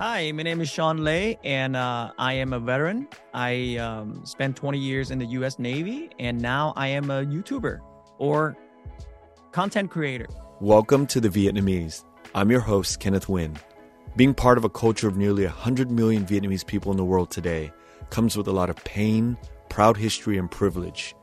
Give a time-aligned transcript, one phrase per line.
[0.00, 3.06] Hi, my name is Sean Le, and uh, I am a veteran.
[3.32, 5.60] I um, spent 20 years in the U.S.
[5.60, 7.78] Navy, and now I am a YouTuber
[8.18, 8.56] or
[9.52, 10.26] content creator.
[10.60, 12.04] Welcome to the Vietnamese.
[12.34, 13.56] I'm your host, Kenneth Nguyen.
[14.16, 17.72] Being part of a culture of nearly 100 million Vietnamese people in the world today
[18.10, 19.38] comes with a lot of pain,
[19.68, 21.14] proud history, and privilege.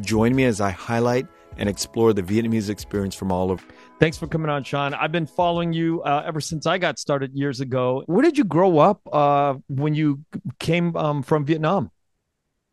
[0.00, 3.64] Join me as I highlight and explore the Vietnamese experience from all of
[3.98, 4.92] Thanks for coming on, Sean.
[4.92, 8.02] I've been following you uh, ever since I got started years ago.
[8.04, 10.20] Where did you grow up uh, when you
[10.58, 11.90] came um, from Vietnam?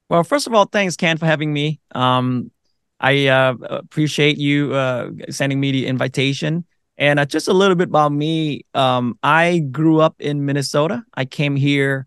[0.10, 1.80] Well, first of all, thanks, Ken, for having me.
[1.96, 2.52] Um,
[3.00, 6.66] I uh, appreciate you uh, sending me the invitation.
[6.98, 8.66] And uh, just a little bit about me.
[8.74, 11.06] Um, I grew up in Minnesota.
[11.14, 12.06] I came here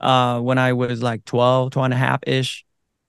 [0.00, 2.66] uh, when I was like 12, 12 and a half ish.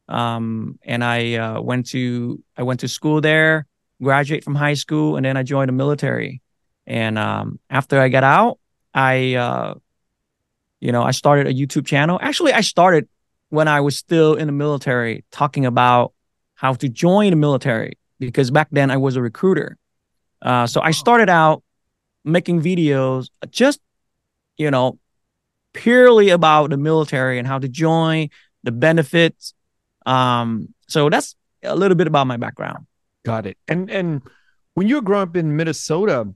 [0.07, 3.67] Um, and I went to I went to school there
[4.01, 6.41] graduate from high school, and then I joined the military.
[6.87, 8.59] And um, after I got out,
[8.93, 9.75] I, uh,
[10.79, 12.19] you know, I started a YouTube channel.
[12.21, 13.07] Actually, I started
[13.49, 16.13] when I was still in the military, talking about
[16.55, 19.77] how to join the military because back then I was a recruiter.
[20.41, 21.63] Uh, so I started out
[22.23, 23.79] making videos just,
[24.57, 24.99] you know,
[25.73, 28.29] purely about the military and how to join,
[28.63, 29.53] the benefits.
[30.05, 32.85] Um, so that's a little bit about my background.
[33.23, 33.57] Got it.
[33.67, 34.21] And and
[34.73, 36.33] when you were growing up in Minnesota,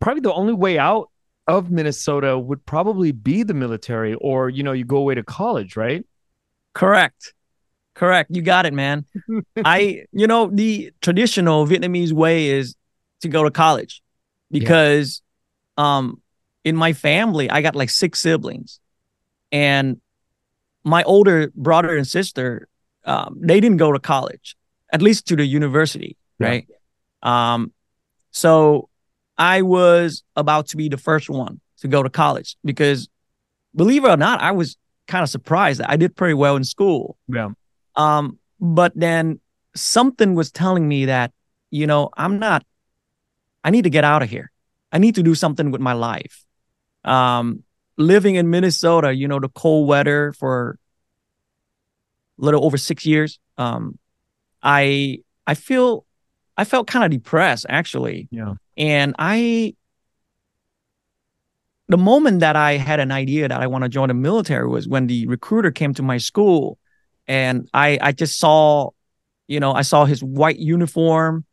[0.00, 1.10] probably the only way out
[1.46, 5.76] of Minnesota would probably be the military or you know, you go away to college,
[5.76, 6.04] right?
[6.74, 7.34] Correct.
[7.94, 8.30] Correct.
[8.30, 9.06] You got it, man.
[9.64, 12.76] I you know, the traditional Vietnamese way is
[13.22, 14.02] to go to college
[14.50, 15.22] because
[15.76, 15.98] yeah.
[15.98, 16.22] um
[16.64, 18.80] in my family, I got like six siblings.
[19.50, 20.00] And
[20.84, 22.68] my older brother and sister,
[23.04, 24.54] um, they didn't go to college
[24.92, 26.66] at least to the university, right?
[27.22, 27.72] Um,
[28.30, 28.88] so
[29.36, 33.08] I was about to be the first one to go to college because,
[33.74, 36.64] believe it or not, I was kind of surprised that I did pretty well in
[36.64, 37.16] school.
[37.28, 37.50] Yeah.
[37.96, 39.40] Um, but then
[39.74, 41.32] something was telling me that,
[41.70, 42.64] you know, I'm not.
[43.64, 44.50] I need to get out of here.
[44.92, 46.44] I need to do something with my life.
[47.04, 47.64] Um,
[47.96, 50.78] living in Minnesota, you know, the cold weather for
[52.40, 53.38] a little over six years.
[53.56, 53.98] Um,
[54.62, 56.04] I I feel
[56.56, 58.28] I felt kind of depressed actually.
[58.30, 58.54] Yeah.
[58.76, 59.74] And I
[61.88, 64.86] the moment that I had an idea that I want to join the military was
[64.86, 66.78] when the recruiter came to my school
[67.26, 68.90] and I I just saw
[69.46, 71.44] you know I saw his white uniform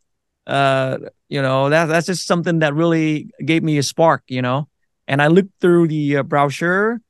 [0.46, 4.68] uh you know that that's just something that really gave me a spark you know
[5.08, 7.00] and I looked through the uh, brochure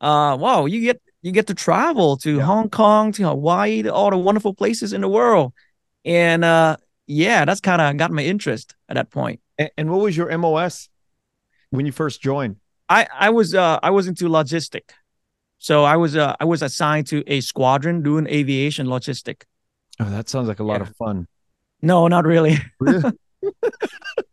[0.00, 2.42] uh wow you get you get to travel to yeah.
[2.44, 5.52] Hong Kong, to Hawaii, to all the wonderful places in the world.
[6.04, 6.76] And uh,
[7.08, 9.40] yeah, that's kind of got my interest at that point.
[9.58, 10.88] And, and, what was your MOS
[11.70, 12.58] when you first joined?
[12.88, 14.90] I I was uh I was into logistic.
[15.58, 19.42] So I was uh I was assigned to a squadron doing aviation logistic.
[19.98, 20.86] Oh, that sounds like a lot yeah.
[20.86, 21.26] of fun.
[21.82, 22.56] No, not really.
[22.78, 23.10] really?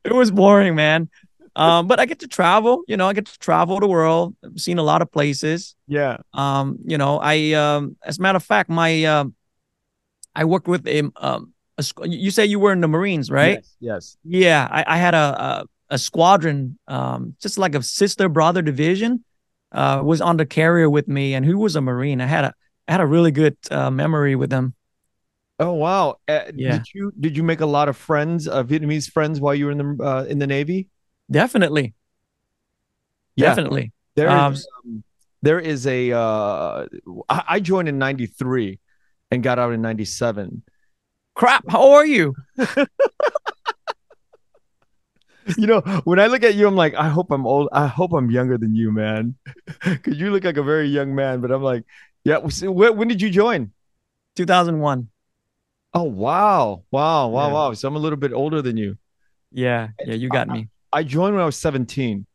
[0.03, 1.09] it was boring, man
[1.55, 2.83] um, but I get to travel.
[2.87, 4.35] You know, I get to travel the world.
[4.43, 5.75] I've seen a lot of places.
[5.87, 6.17] Yeah.
[6.33, 9.35] Um, you know, I um, as a matter of fact, my um,
[10.35, 13.57] I worked with a um, a, you say you were in the Marines, right?
[13.57, 13.75] Yes.
[13.79, 14.17] yes.
[14.23, 19.23] Yeah, I, I had a, a, a squadron, um, just like a sister brother division,
[19.71, 22.21] uh, was on the carrier with me, and who was a Marine.
[22.21, 22.53] I had a
[22.87, 24.75] I had a really good uh, memory with them.
[25.59, 26.17] Oh wow!
[26.27, 26.77] Uh, yeah.
[26.77, 29.71] Did you did you make a lot of friends, uh, Vietnamese friends, while you were
[29.71, 30.87] in the uh, in the Navy?
[31.29, 31.93] Definitely.
[33.35, 33.49] Yeah.
[33.49, 33.91] Definitely.
[34.15, 35.03] There um, is, um,
[35.41, 36.11] there is a.
[36.11, 36.85] Uh,
[37.29, 38.79] I, I joined in 93
[39.31, 40.63] and got out in 97.
[41.35, 41.65] Crap.
[41.67, 42.35] How are you?
[45.57, 47.69] you know, when I look at you, I'm like, I hope I'm old.
[47.71, 49.35] I hope I'm younger than you, man.
[49.83, 51.41] Because you look like a very young man.
[51.41, 51.83] But I'm like,
[52.23, 52.37] yeah.
[52.37, 53.71] When did you join?
[54.35, 55.09] 2001.
[55.95, 57.53] Oh wow, wow, wow, yeah.
[57.53, 57.73] wow!
[57.73, 58.97] So I'm a little bit older than you.
[59.51, 60.69] Yeah, yeah, you got me.
[60.93, 62.25] I joined when I was 17.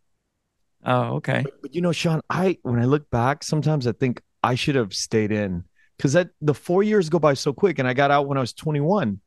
[0.85, 1.43] Oh, okay.
[1.45, 4.75] But, but, you know, Sean, I when I look back, sometimes I think I should
[4.75, 5.65] have stayed in
[5.97, 8.41] because that the four years go by so quick, and I got out when I
[8.41, 9.21] was 21,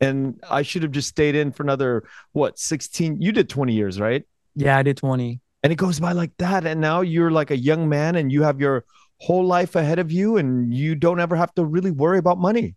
[0.00, 3.20] and I should have just stayed in for another what 16.
[3.20, 4.24] You did 20 years, right?
[4.54, 5.40] Yeah, I did 20.
[5.62, 8.42] And it goes by like that, and now you're like a young man, and you
[8.42, 8.84] have your
[9.18, 12.74] whole life ahead of you, and you don't ever have to really worry about money.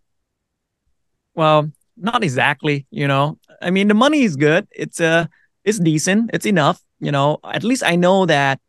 [1.34, 2.86] Well, not exactly.
[2.90, 4.68] You know, I mean, the money is good.
[4.70, 5.26] It's a uh
[5.66, 6.30] it's decent.
[6.32, 6.80] It's enough.
[7.00, 8.60] You know, at least I know that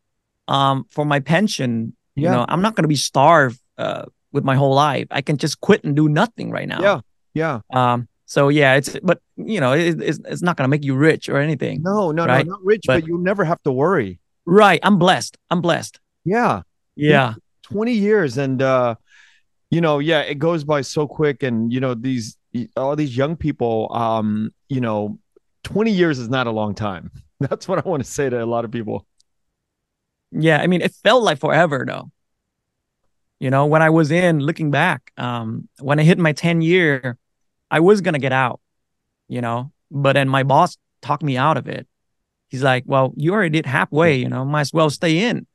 [0.49, 2.23] um, for my pension, yeah.
[2.23, 5.07] you know, I'm not going to be starved uh, with my whole life.
[5.11, 6.81] I can just quit and do nothing right now.
[6.81, 6.99] Yeah.
[7.33, 7.59] Yeah.
[7.71, 10.95] Um, so yeah, it's but you know, it, it's it's not going to make you
[10.95, 11.81] rich or anything.
[11.83, 12.45] No, no, right?
[12.45, 14.19] no, not rich, but, but you'll never have to worry.
[14.45, 14.79] Right.
[14.83, 15.37] I'm blessed.
[15.49, 15.99] I'm blessed.
[16.25, 16.63] Yeah.
[16.95, 17.35] Yeah.
[17.63, 18.95] 20 years and uh
[19.69, 22.37] you know yeah it goes by so quick and you know these
[22.77, 25.19] all these young people um you know
[25.67, 28.45] 20 years is not a long time that's what i want to say to a
[28.45, 29.05] lot of people
[30.31, 30.59] Yeah.
[30.63, 32.11] I mean, it felt like forever though.
[33.39, 37.17] You know, when I was in looking back, um, when I hit my 10 year,
[37.69, 38.59] I was gonna get out,
[39.27, 41.87] you know, but then my boss talked me out of it.
[42.49, 45.45] He's like, Well, you already did halfway, you know, might as well stay in.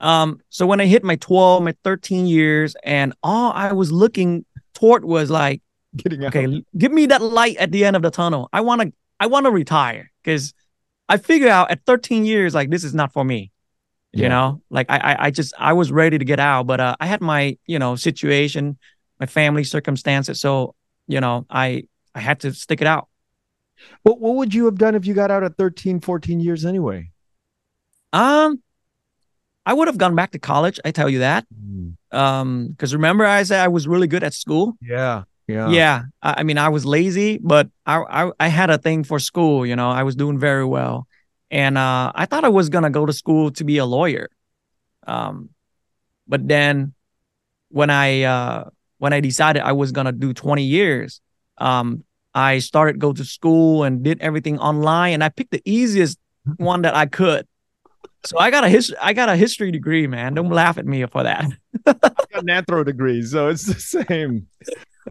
[0.00, 4.44] Um, so when I hit my 12, my 13 years, and all I was looking
[4.74, 5.60] toward was like,
[5.96, 8.48] getting out okay, give me that light at the end of the tunnel.
[8.52, 10.54] I wanna I wanna retire because
[11.08, 13.50] I figured out at 13 years, like this is not for me.
[14.12, 16.96] You know, like I, I I just I was ready to get out, but uh,
[16.98, 18.78] I had my you know situation,
[19.20, 20.74] my family circumstances, so
[21.06, 21.84] you know I
[22.14, 23.08] I had to stick it out.
[24.02, 27.10] what, what would you have done if you got out at 13 14 years anyway
[28.12, 28.62] Um,
[29.64, 30.80] I would have gone back to college.
[30.84, 31.46] I tell you that.
[32.10, 34.76] Um, because remember I said I was really good at school.
[34.80, 38.78] yeah yeah Yeah, I, I mean I was lazy, but I, I I had a
[38.78, 39.66] thing for school.
[39.66, 41.06] You know, I was doing very well,
[41.50, 44.28] and uh, I thought I was gonna go to school to be a lawyer.
[45.06, 45.50] Um,
[46.28, 46.94] but then
[47.70, 48.64] when I uh
[48.98, 51.20] when I decided I was gonna do twenty years,
[51.58, 52.04] um,
[52.34, 56.18] I started go to school and did everything online, and I picked the easiest
[56.56, 57.46] one that I could.
[58.24, 60.34] So I got a his I got a history degree, man.
[60.34, 61.46] Don't laugh at me for that.
[61.86, 64.46] I've got an anthro degree, so it's the same.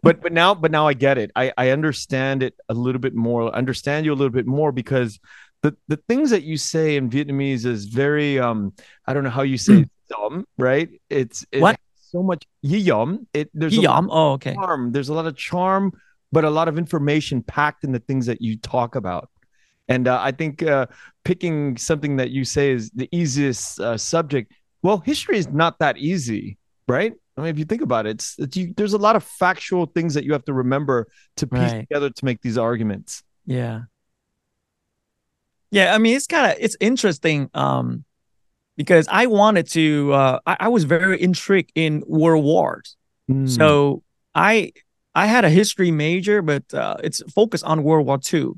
[0.02, 1.30] But but now but now I get it.
[1.36, 3.54] I I understand it a little bit more.
[3.54, 5.18] Understand you a little bit more because
[5.62, 8.72] the the things that you say in Vietnamese is very um
[9.06, 10.88] I don't know how you say it, dumb, right?
[11.10, 11.80] It's it What?
[11.96, 13.26] so much yum.
[13.34, 14.08] It there's a lot Yum.
[14.10, 14.50] Oh, okay.
[14.50, 14.92] of charm.
[14.92, 15.92] There's a lot of charm,
[16.32, 19.28] but a lot of information packed in the things that you talk about.
[19.88, 20.86] And uh, I think uh,
[21.24, 24.52] picking something that you say is the easiest uh, subject.
[24.82, 27.14] Well, history is not that easy, right?
[27.38, 29.86] I mean, if you think about it, it's, it's you, there's a lot of factual
[29.86, 31.06] things that you have to remember
[31.36, 31.80] to piece Right.
[31.80, 33.22] together to make these arguments.
[33.46, 33.82] Yeah.
[35.70, 38.04] Yeah, I mean it's kind of it's interesting um
[38.76, 42.96] because I wanted to uh I, I was very intrigued in world wars.
[43.30, 43.48] Mm.
[43.48, 44.02] So
[44.34, 44.72] I
[45.14, 48.52] I had a history major but uh it's focused on World War II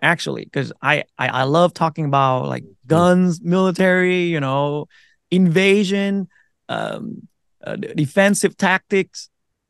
[0.00, 4.86] actually because I, I I love talking about like guns, military, you know,
[5.30, 6.28] invasion,
[6.68, 7.28] um
[7.66, 9.28] uh, defensive tactics,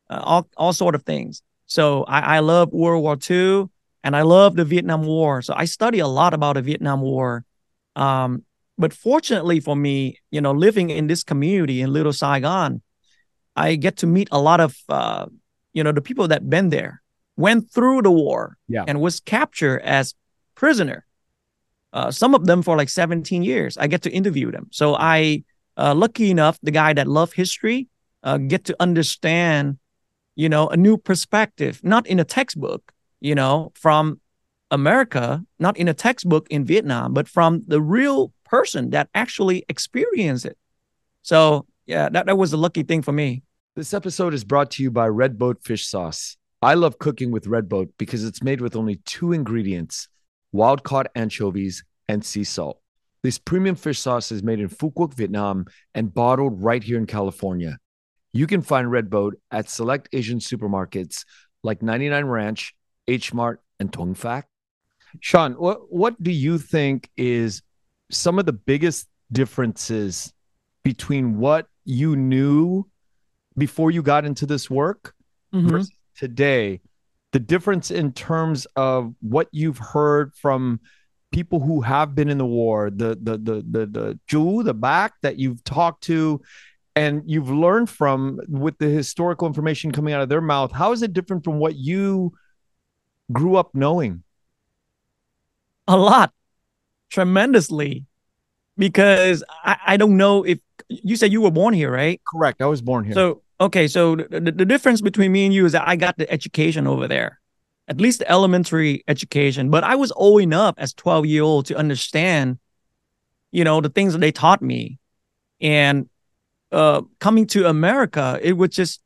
[0.09, 1.41] uh, all all sort of things.
[1.65, 3.69] So I I love World War II
[4.03, 5.41] and I love the Vietnam War.
[5.41, 7.43] So I study a lot about the Vietnam War.
[7.95, 8.43] Um,
[8.77, 12.81] but fortunately for me, you know, living in this community in Little Saigon,
[13.55, 15.25] I get to meet a lot of, uh,
[15.73, 17.01] you know, the people that been there,
[17.37, 18.83] went through the war, Yeah.
[18.87, 20.13] and was captured as
[20.55, 21.05] prisoner.
[21.93, 23.77] Uh, some of them for like 17 years.
[23.77, 24.67] I get to interview them.
[24.71, 25.43] So I,
[25.77, 27.87] uh, lucky enough, the guy that love history,
[28.23, 29.77] uh, get to understand,
[30.35, 34.19] you know, a new perspective, not in a textbook, you know, from
[34.71, 40.45] America, not in a textbook in Vietnam, but from the real person that actually experienced
[40.45, 40.57] it.
[41.21, 43.43] So yeah, that, that was a lucky thing for me.
[43.75, 46.37] This episode is brought to you by Red Boat Fish Sauce.
[46.61, 50.07] I love cooking with Red Boat because it's made with only two ingredients
[50.51, 52.79] wild caught anchovies and sea salt.
[53.25, 57.07] This premium fish sauce is made in Phu Quoc, Vietnam, and bottled right here in
[57.07, 57.79] California.
[58.33, 61.25] You can find Red Boat at select Asian supermarkets
[61.63, 62.75] like 99 Ranch,
[63.07, 64.15] H Mart, and Tong.
[65.21, 67.63] Sean, what, what do you think is
[68.11, 70.31] some of the biggest differences
[70.83, 72.85] between what you knew
[73.57, 75.15] before you got into this work
[75.51, 75.71] Mhm.
[75.71, 76.79] versus today
[77.31, 80.79] the difference in terms of what you've heard from
[81.35, 85.11] people who have been in the war the the the the the chú, the bác
[85.21, 86.41] that you've talked to
[86.95, 91.01] and you've learned from with the historical information coming out of their mouth how is
[91.01, 92.31] it different from what you
[93.31, 94.23] grew up knowing?
[95.87, 96.33] A lot,
[97.09, 98.05] tremendously,
[98.77, 102.19] because I, I don't know if you said you were born here, right?
[102.33, 102.61] correct.
[102.61, 103.13] I was born here.
[103.13, 106.17] So okay, so the, the, the difference between me and you is that I got
[106.17, 107.39] the education over there,
[107.87, 109.69] at least the elementary education.
[109.69, 112.59] But I was old enough as twelve year old to understand,
[113.51, 114.99] you know, the things that they taught me,
[115.61, 116.09] and
[116.71, 119.01] uh, coming to America, it was just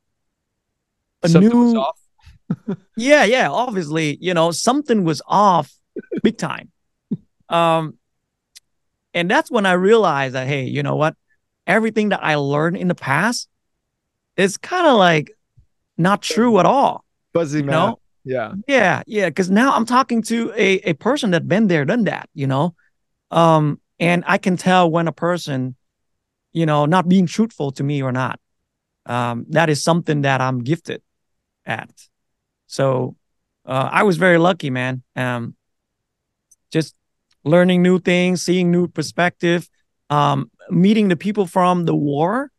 [1.22, 1.80] a Something was new.
[1.80, 1.98] off.
[2.96, 3.48] Yeah, yeah.
[3.50, 5.72] Obviously, you know, something was off
[6.22, 6.70] big time.
[7.48, 7.96] Um,
[9.14, 11.16] and that's when I realized that, hey, you know what?
[11.66, 13.48] Everything that I learned in the past
[14.36, 15.30] is kind of like
[15.96, 17.04] not true at all.
[17.32, 18.00] fuzzy You man know?
[18.24, 19.28] Yeah Yeah, yeah.
[19.28, 22.74] Because now I'm talking to a, a person that been there, done that, you know?
[23.30, 25.76] Um, and I can tell when a person,
[26.52, 28.40] you know, not being truthful to me or not.
[29.06, 31.02] Um, that is something that I'm gifted
[31.66, 31.90] at.
[32.66, 33.16] So
[33.66, 35.02] uh, I was very lucky, man.
[35.16, 35.54] Um,
[36.70, 36.94] just
[37.44, 39.68] learning new things, seeing new perspective,
[40.08, 42.50] um, meeting the people from the war.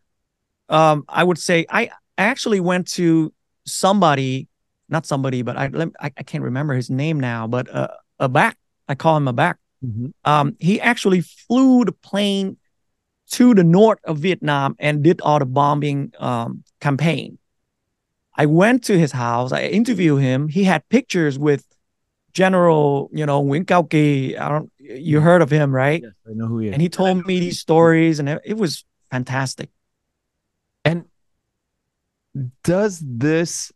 [0.69, 3.33] Um, I would say I actually went to
[3.65, 4.47] somebody,
[4.91, 5.69] not somebody, but I
[5.99, 8.55] I, I can't remember his name now, but uh, a bác.
[8.87, 9.55] I call him a bác.
[9.85, 10.07] Mm-hmm.
[10.25, 12.57] Um, he actually flew the plane
[13.31, 17.37] to the north of Vietnam and did all the bombing um, campaign.
[18.35, 19.51] I went to his house.
[19.51, 20.47] I interviewed him.
[20.47, 21.65] He had pictures with
[22.33, 24.37] General, you know, Nguyen Cao Kỳ.
[24.37, 24.71] I don't.
[24.79, 26.01] You heard of him, right?
[26.01, 26.73] Yes, I know who he is.
[26.73, 29.69] And he told me these stories, and it was fantastic.
[30.85, 31.05] And
[32.63, 33.71] does this?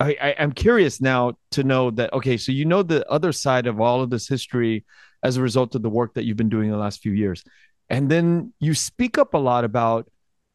[0.00, 2.12] I, I I'm curious now to know that.
[2.12, 4.84] Okay, so you know the other side of all of this history
[5.22, 7.44] as a result of the work that you've been doing the last few years,
[7.88, 10.10] and then you speak up a lot about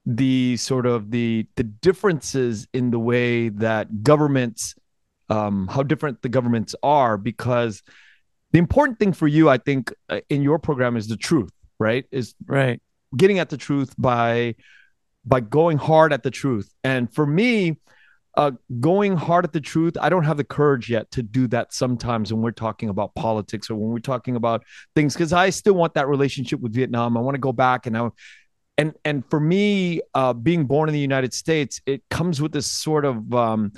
[0.06, 4.76] the sort of the the differences in the way that governments
[5.30, 7.82] um, how different the governments are because
[8.52, 11.50] the important thing for you i think uh, in your program is the truth
[11.80, 12.06] right?
[12.12, 12.82] Is right.
[13.16, 14.56] getting at the truth by
[15.26, 16.72] by going hard at the truth.
[16.84, 17.78] And for me
[18.38, 21.74] uh, going hard at the truth i don't have the courage yet to do that
[21.74, 24.64] sometimes when we're talking about politics or when we're talking about
[24.96, 27.18] things because i still want that relationship with vietnam.
[27.18, 28.10] I want to go back and i
[28.78, 32.68] and and for me uh, being born in the united states it comes with this
[32.68, 33.72] sort of um,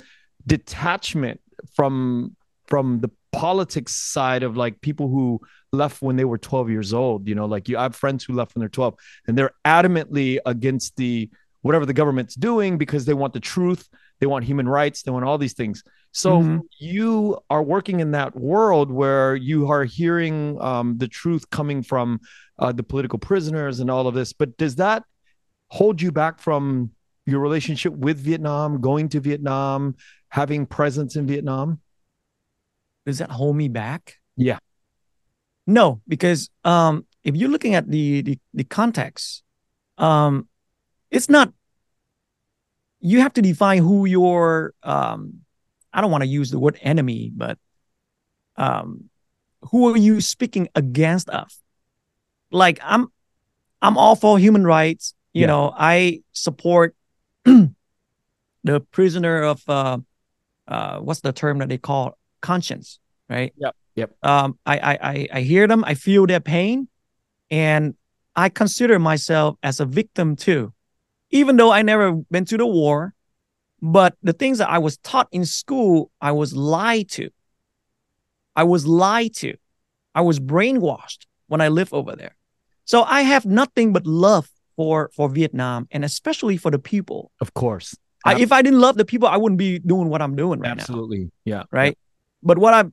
[0.46, 1.40] detachment
[1.74, 2.34] from
[2.66, 5.40] from the politics side of like people who
[5.72, 8.32] left when they were 12 years old you know like you I have friends who
[8.32, 8.94] left when they're 12
[9.26, 11.30] and they're adamantly against the
[11.62, 13.88] whatever the government's doing because they want the truth
[14.20, 15.02] they want human rights.
[15.02, 15.82] They want all these things.
[16.12, 16.58] So mm-hmm.
[16.78, 22.20] you are working in that world where you are hearing um, the truth coming from
[22.58, 24.32] uh, the political prisoners and all of this.
[24.32, 25.04] But does that
[25.68, 26.90] hold you back from
[27.26, 29.96] your relationship with vietnam going to vietnam
[30.30, 31.80] having presence in vietnam?
[33.04, 34.16] Does that hold me back?
[34.36, 34.58] Yeah.
[35.66, 39.42] No because um, if you're looking at the the, the context
[39.98, 40.48] um,
[41.10, 41.52] it's not
[43.00, 45.40] you have to define who your um,
[45.92, 47.58] I don't want to use the word enemy, but
[48.56, 49.04] um,
[49.70, 51.52] who are you speaking against of?
[52.50, 53.08] Like I'm
[53.80, 55.14] I'm all for human rights.
[55.32, 55.46] You yeah.
[55.48, 56.96] know, I support
[57.44, 59.98] the prisoner of uh,
[60.66, 63.52] uh, what's the term that they call conscience, right?
[63.56, 63.76] Yep.
[63.94, 64.16] Yep.
[64.22, 65.84] Um, I, I I hear them.
[65.84, 66.88] I feel their pain,
[67.50, 67.94] and
[68.34, 70.72] I consider myself as a victim too
[71.30, 73.14] even though I never been to the war,
[73.80, 77.30] but the things that I was taught in school, I was lied to.
[78.56, 79.54] I was lied to.
[80.14, 82.34] I was brainwashed when I lived over there.
[82.84, 87.30] So I have nothing but love for for Vietnam and especially for the people.
[87.40, 87.96] Of course.
[88.24, 90.70] I, if I didn't love the people, I wouldn't be doing what I'm doing right
[90.70, 91.18] Absolutely.
[91.18, 91.24] now.
[91.24, 91.32] Absolutely.
[91.44, 91.62] Yeah.
[91.70, 91.96] Right.
[91.96, 92.04] Yeah.
[92.42, 92.84] But what I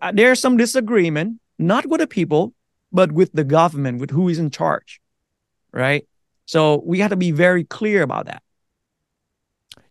[0.00, 2.54] uh, there's some disagreement, not with the people,
[2.92, 5.00] but with the government, with who is in charge.
[5.72, 6.06] Right.
[6.50, 8.42] So we have to be very clear about that.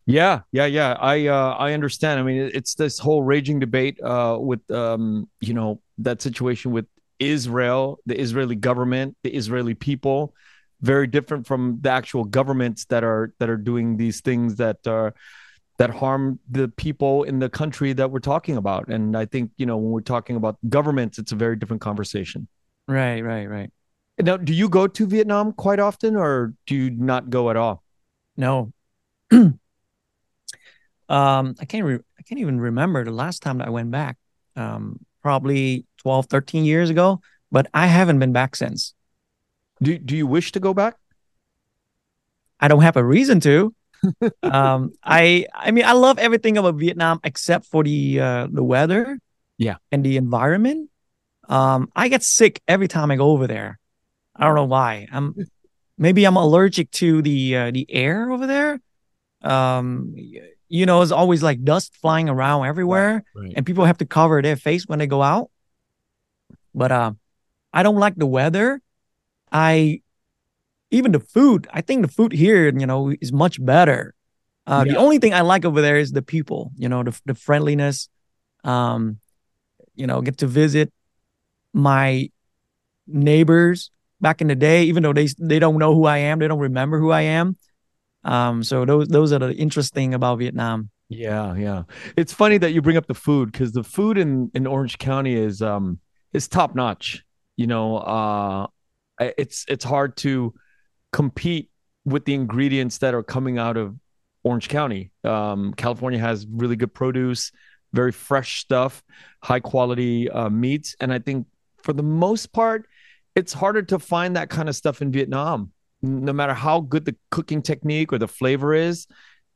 [0.06, 0.98] Yeah, yeah, yeah.
[1.00, 2.20] I uh, I understand.
[2.20, 6.86] I mean, it's this whole raging debate uh, with um, you know that situation with
[7.18, 10.34] Israel, the Israeli government, the Israeli people,
[10.82, 15.16] very different from the actual governments that are that are doing these things that are
[15.78, 18.89] that harm the people in the country that we're talking about.
[18.89, 22.50] And I think you know when we're talking about governments, it's a very different conversation.
[22.86, 23.72] Right, right, right.
[24.22, 27.84] Now, do you go to Vietnam quite often, or do you not go at all?
[28.36, 28.74] No.
[29.32, 29.60] um,
[31.10, 31.86] I can't.
[31.86, 34.18] Re- I can't even remember the last time that I went back.
[34.56, 37.22] Um, probably 12, 13 years ago,
[37.52, 38.94] but I haven't been back since.
[39.82, 40.96] Do Do you wish to go back?
[42.60, 43.74] I don't have a reason to.
[44.44, 49.20] um, I I mean, I love everything about Vietnam except for the uh, the weather,
[49.58, 50.90] yeah, and the environment.
[51.48, 53.80] Um, I get sick every time I go over there.
[54.39, 55.08] I don't know why.
[55.12, 55.36] I'm
[55.98, 58.79] maybe I'm allergic to the uh, the air over there.
[59.41, 60.15] Um,
[60.69, 63.53] you know, it's always like dust flying around everywhere, right, right.
[63.55, 65.51] and people have to cover their face when they go out.
[66.74, 67.12] But uh,
[67.74, 68.81] I don't like the weather.
[69.51, 70.01] I
[70.89, 71.67] even the food.
[71.74, 74.13] I think the food here, you know, is much better.
[74.65, 74.93] Uh, yeah.
[74.93, 76.72] The only thing I like over there is the people.
[76.77, 78.08] You know, the the friendliness.
[78.63, 79.19] Um,
[79.96, 80.93] you know, get to visit
[81.74, 82.29] my
[83.08, 83.91] neighbors
[84.22, 86.60] back in the day, even though they they don't know who I am, they don't
[86.60, 87.58] remember who I am.
[88.24, 90.90] Um, so those those are the interesting about Vietnam.
[91.10, 91.84] Yeah, yeah.
[92.16, 95.36] It's funny that you bring up the food because the food in in Orange County
[95.36, 96.00] is um
[96.34, 97.24] is top notch.
[97.58, 98.68] You know, uh,
[99.20, 100.54] it's it's hard to
[101.12, 101.70] compete
[102.06, 103.96] with the ingredients that are coming out of
[104.44, 105.12] Orange County.
[105.24, 107.52] Um, California has really good produce,
[107.92, 109.04] very fresh stuff,
[109.44, 111.48] high quality uh, meats, and I think
[111.82, 112.88] for the most part,
[113.36, 115.71] it's harder to find that kind of stuff in Vietnam.
[116.01, 119.07] No matter how good the cooking technique or the flavor is,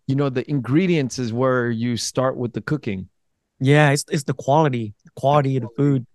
[0.07, 3.09] you know, the ingredients is where you start with the cooking.
[3.59, 6.05] Yeah, it's it's the quality, the quality of the food.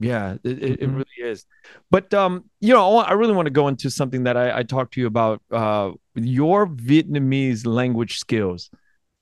[0.00, 0.84] Yeah, it, mm-hmm.
[0.84, 1.44] it really is.
[1.90, 4.94] But um, you know, I really want to go into something that I, I talked
[4.94, 5.42] to you about.
[5.50, 8.70] Uh, your Vietnamese language skills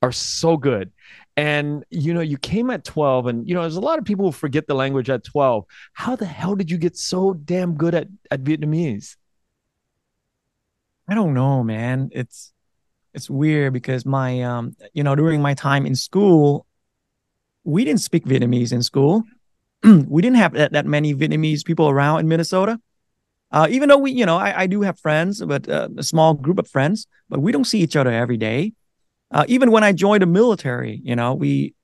[0.01, 0.93] are so good.
[1.39, 4.25] And you know, you came at 12, and you know, there's a lot of people
[4.25, 5.65] who forget the language at 12.
[5.93, 9.15] How the hell did you get so damn good at, at Vietnamese?
[11.07, 12.11] I don't know, man.
[12.11, 12.53] It's
[13.15, 16.67] it's weird because my um, you know, during my time in school,
[17.63, 19.23] we didn't speak Vietnamese in school.
[19.85, 22.81] we didn't have that, that many Vietnamese people around in Minnesota.
[23.53, 26.35] Uh, even though we, you know, I, I do have friends, but uh, a small
[26.35, 28.73] group of friends, but we don't see each other every day.
[29.31, 31.75] Uh, even when I joined the military, you know, we,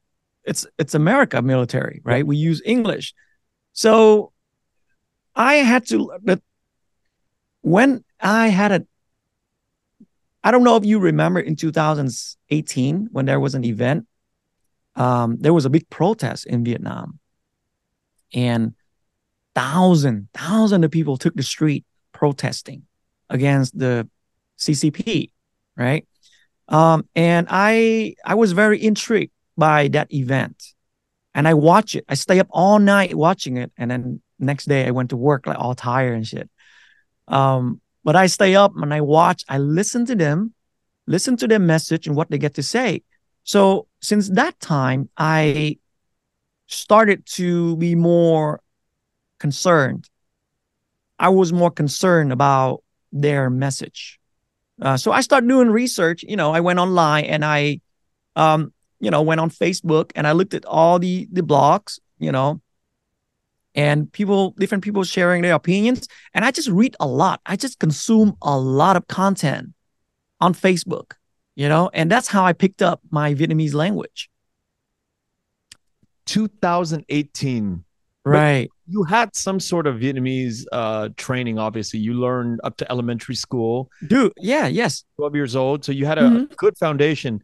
[0.45, 2.27] it's it's America military, right?
[2.27, 3.15] We use English,
[3.73, 4.33] so
[5.35, 6.13] I had to.
[6.23, 6.41] But
[7.63, 8.87] when I had a,
[10.43, 14.07] I don't know if you remember in 2018 when there was an event,
[14.97, 17.19] um, there was a big protest in Vietnam
[18.35, 18.75] and
[19.55, 22.83] thousand thousand of people took the street protesting
[23.31, 24.09] against the
[24.59, 25.31] CCP,
[25.77, 26.07] right?
[26.69, 30.63] Um, and I I was very intrigued by that event,
[31.35, 32.05] and I watch it.
[32.09, 35.47] I stay up all night watching it, and then next day I went to work
[35.47, 36.49] like all tired and shit.
[37.29, 39.45] Um, but I stay up and I watch.
[39.49, 40.55] I listen to them,
[41.07, 43.03] listen to their message and what they get to say.
[43.45, 45.79] So since that time, I
[46.67, 48.61] started to be more
[49.39, 50.09] concerned.
[51.19, 54.19] I was more concerned about their message.
[54.81, 56.25] Uh, so I started doing research.
[56.27, 57.81] You know, I went online and I,
[58.37, 61.99] um, you know, went on Facebook and I looked at all the the blogs.
[62.19, 62.61] You know,
[63.75, 67.41] and people, different people sharing their opinions, and I just read a lot.
[67.45, 69.75] I just consume a lot of content
[70.41, 71.13] on Facebook.
[71.57, 74.29] You know, and that's how I picked up my Vietnamese language.
[76.27, 77.85] 2018.
[78.25, 78.71] Right.
[78.87, 82.01] You had some sort of Vietnamese uh, training, obviously.
[82.01, 83.91] You learned up to elementary school.
[84.07, 85.05] Dude, yeah, yes.
[85.17, 85.85] 12 years old.
[85.85, 86.55] So you had a mm-hmm.
[86.57, 87.43] good foundation.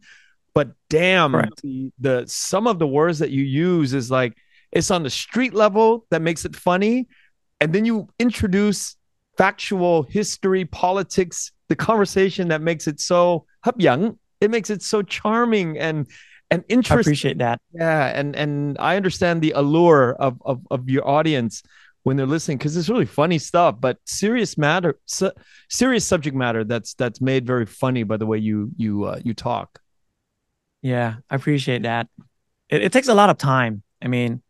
[0.53, 1.31] But damn,
[1.63, 4.35] the, the some of the words that you use is like
[4.71, 7.07] it's on the street level that makes it funny.
[7.59, 8.95] And then you introduce
[9.37, 13.45] factual history, politics, the conversation that makes it so
[13.77, 14.17] young.
[14.41, 16.07] It makes it so charming and
[16.51, 16.97] and interesting.
[16.97, 17.61] I appreciate that.
[17.73, 21.63] Yeah, and and I understand the allure of of, of your audience
[22.03, 25.31] when they're listening because it's really funny stuff, but serious matter, su-
[25.69, 29.33] serious subject matter that's that's made very funny by the way you you uh, you
[29.33, 29.79] talk.
[30.81, 32.07] Yeah, I appreciate that.
[32.69, 33.83] It, it takes a lot of time.
[34.01, 34.41] I mean,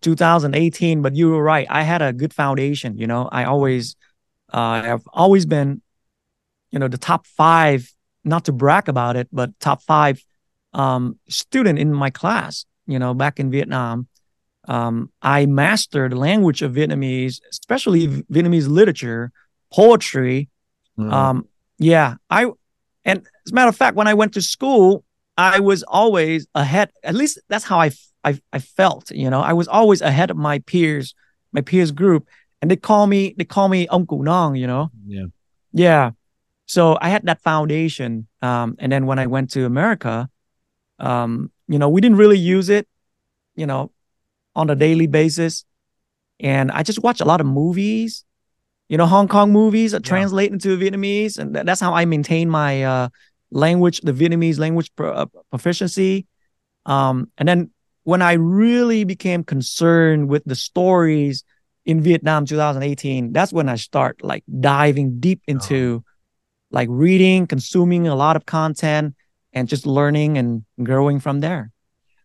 [0.00, 1.66] 2018, but you were right.
[1.70, 2.96] I had a good foundation.
[2.96, 3.96] You know, I always,
[4.52, 5.82] uh, I've always been,
[6.70, 7.92] you know, the top five.
[8.22, 10.22] Not to brag about it, but top five
[10.72, 14.08] um, student in my class, you know, back in Vietnam.
[14.68, 19.32] Um, I mastered language of Vietnamese, especially Vietnamese literature,
[19.72, 20.48] poetry.
[20.98, 21.12] Mm.
[21.12, 22.50] Um, yeah, I,
[23.04, 25.04] and as a matter of fact, when I went to school,
[25.36, 26.90] I was always ahead.
[27.02, 27.90] At least that's how I,
[28.24, 29.10] I, I felt.
[29.10, 31.14] You know, I was always ahead of my peers,
[31.52, 32.28] my peers group,
[32.60, 34.56] and they call me they call me Uncle Nong.
[34.56, 34.90] You know.
[35.06, 35.26] Yeah.
[35.72, 36.10] Yeah.
[36.66, 38.28] So I had that foundation.
[38.42, 40.28] Um, and then when I went to America,
[41.00, 42.86] um, you know, we didn't really use it,
[43.56, 43.90] you know,
[44.54, 45.64] on a daily basis.
[46.38, 48.24] And I just watch a lot of movies,
[48.88, 50.08] you know, Hong Kong movies that yeah.
[50.08, 51.38] translate into Vietnamese.
[51.38, 53.08] And that's how I maintain my uh,
[53.50, 56.26] language, the Vietnamese language pro- uh, proficiency.
[56.86, 57.70] Um, and then
[58.04, 61.44] when I really became concerned with the stories
[61.84, 66.10] in Vietnam 2018, that's when I start like diving deep into oh.
[66.70, 69.14] like reading, consuming a lot of content,
[69.52, 71.72] and just learning and growing from there.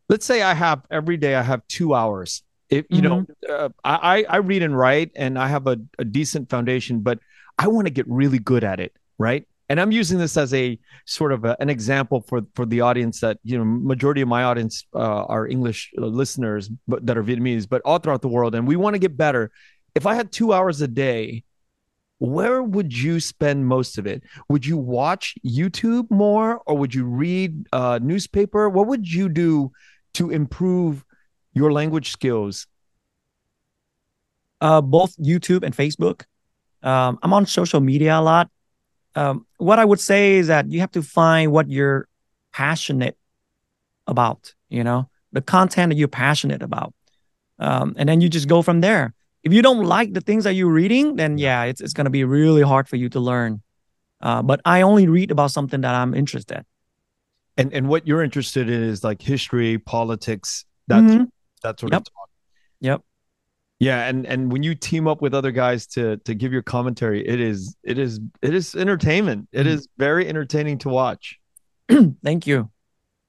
[0.09, 2.43] Let's say i have every day i have two hours.
[2.69, 3.23] If you mm-hmm.
[3.47, 7.19] know uh, i i read and write and i have a, a decent foundation but
[7.59, 9.47] i want to get really good at it right?
[9.67, 13.19] And i'm using this as a sort of a, an example for for the audience
[13.21, 17.67] that you know majority of my audience uh, are english listeners but that are vietnamese
[17.67, 19.51] but all throughout the world and we want to get better.
[19.95, 21.43] If i had two hours a day
[22.19, 24.23] where would you spend most of it?
[24.49, 28.69] Would you watch YouTube more or would you read uh, newspaper?
[28.69, 29.71] What would you do
[30.13, 31.03] to improve
[31.53, 32.67] your language skills?
[34.61, 36.23] Uh, both YouTube and Facebook.
[36.81, 38.49] Um, I'm on social media a lot.
[39.15, 42.07] Um, what I would say is that you have to find what you're
[42.53, 43.17] passionate
[44.07, 46.93] about, you know, the content that you're passionate about.
[47.59, 49.13] Um, and then you just go from there.
[49.45, 52.11] If you don't like the things that you're reading, then yeah, it's, it's going to
[52.11, 53.61] be really hard for you to learn.
[54.19, 56.57] Uh, but I only read about something that I'm interested.
[56.57, 56.65] In.
[57.57, 61.23] And and what you're interested in is like history, politics, that's mm-hmm.
[61.63, 62.01] that sort yep.
[62.01, 62.29] of talk.
[62.81, 63.01] Yep.
[63.79, 67.25] Yeah, and and when you team up with other guys to to give your commentary,
[67.25, 69.47] it is it is it is entertainment.
[69.51, 69.69] It mm-hmm.
[69.69, 71.39] is very entertaining to watch.
[72.23, 72.71] Thank you.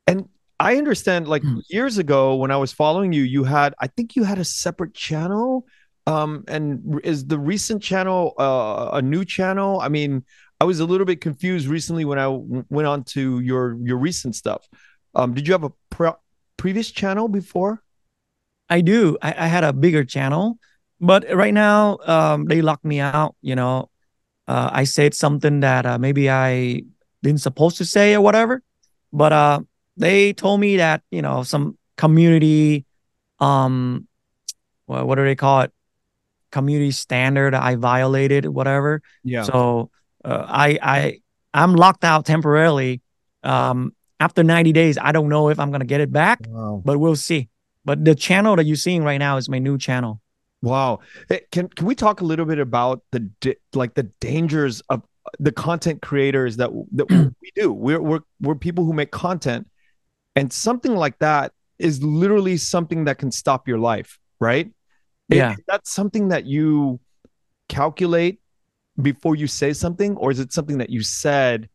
[0.06, 1.60] And I understand like mm.
[1.68, 4.94] years ago when I was following you, you had I think you had a separate
[4.94, 5.66] channel.
[6.06, 9.80] Um, and is the recent channel uh, a new channel?
[9.80, 10.24] I mean,
[10.60, 14.36] I was a little bit confused recently when I went on to your your recent
[14.36, 14.66] stuff.
[15.14, 16.12] Um, did you have a pre-
[16.56, 17.82] previous channel before?
[18.68, 19.16] I do.
[19.22, 20.58] I, I, had a bigger channel,
[21.00, 23.36] but right now um, they locked me out.
[23.40, 23.90] You know,
[24.48, 26.82] uh, I said something that uh, maybe I
[27.22, 28.62] didn't supposed to say or whatever,
[29.12, 29.60] but uh,
[29.96, 32.86] they told me that you know some community,
[33.40, 34.06] um,
[34.86, 35.72] what do they call it?
[36.56, 39.02] Community standard I violated, whatever.
[39.22, 39.42] Yeah.
[39.42, 39.90] So
[40.24, 41.20] uh, I I
[41.52, 43.02] I'm locked out temporarily.
[43.42, 46.80] Um, after 90 days, I don't know if I'm gonna get it back, wow.
[46.82, 47.50] but we'll see.
[47.84, 50.22] But the channel that you're seeing right now is my new channel.
[50.62, 51.00] Wow.
[51.52, 53.28] Can can we talk a little bit about the
[53.74, 55.02] like the dangers of
[55.38, 57.10] the content creators that that
[57.42, 57.70] we do?
[57.70, 59.68] We're we're we're people who make content,
[60.34, 64.70] and something like that is literally something that can stop your life, right?
[65.28, 65.52] Yeah.
[65.52, 67.00] Is that something that you
[67.68, 68.40] calculate
[69.00, 71.68] before you say something, or is it something that you said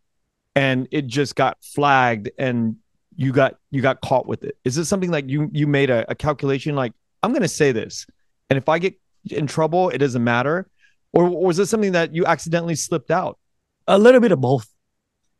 [0.55, 2.77] and it just got flagged and
[3.15, 4.57] you got you got caught with it?
[4.63, 7.71] Is it something like you you made a, a calculation like I'm going to say
[7.71, 8.07] this,
[8.49, 8.95] and if I get
[9.29, 10.67] in trouble, it doesn't matter,
[11.13, 13.37] or, or was it something that you accidentally slipped out?
[13.87, 14.67] A little bit of both.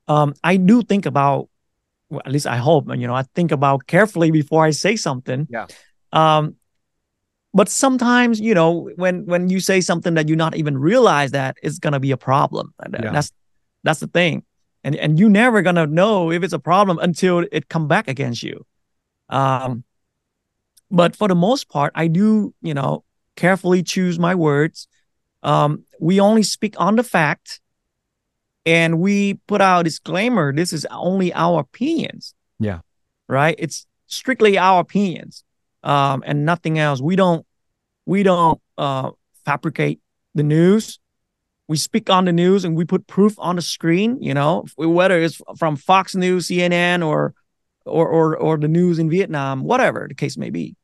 [0.08, 1.50] Um, I do think about,
[2.10, 5.48] well, at least I hope, you know, I think about carefully before I say something.
[5.50, 5.68] Yeah.
[6.12, 6.56] Um,
[7.54, 11.58] but sometimes you know when when you say something that you not even realize that
[11.62, 12.74] it's gonna be a problem.
[12.92, 13.12] Yeah.
[13.12, 13.32] That's
[13.84, 14.44] that's the thing.
[14.84, 18.44] And and you never gonna know if it's a problem until it come back against
[18.44, 18.66] you.
[19.30, 19.84] Um
[20.90, 23.04] but for the most part i do you know
[23.36, 24.88] carefully choose my words.
[25.44, 27.60] Um we only speak on the fact
[28.66, 32.34] and we put out disclaimer this is only our opinions.
[32.60, 32.80] Yeah.
[33.28, 33.56] Right?
[33.58, 35.44] It's strictly our opinions
[35.84, 37.46] um and nothing else we don't
[38.06, 39.12] we don't uh
[39.46, 40.00] fabricate
[40.36, 41.00] the news
[41.72, 45.22] we speak on the news and we put proof on the screen, you know, whether
[45.22, 47.34] it's from Fox News, CNN, or
[47.86, 50.76] or or, or the news in Vietnam, whatever the case may be.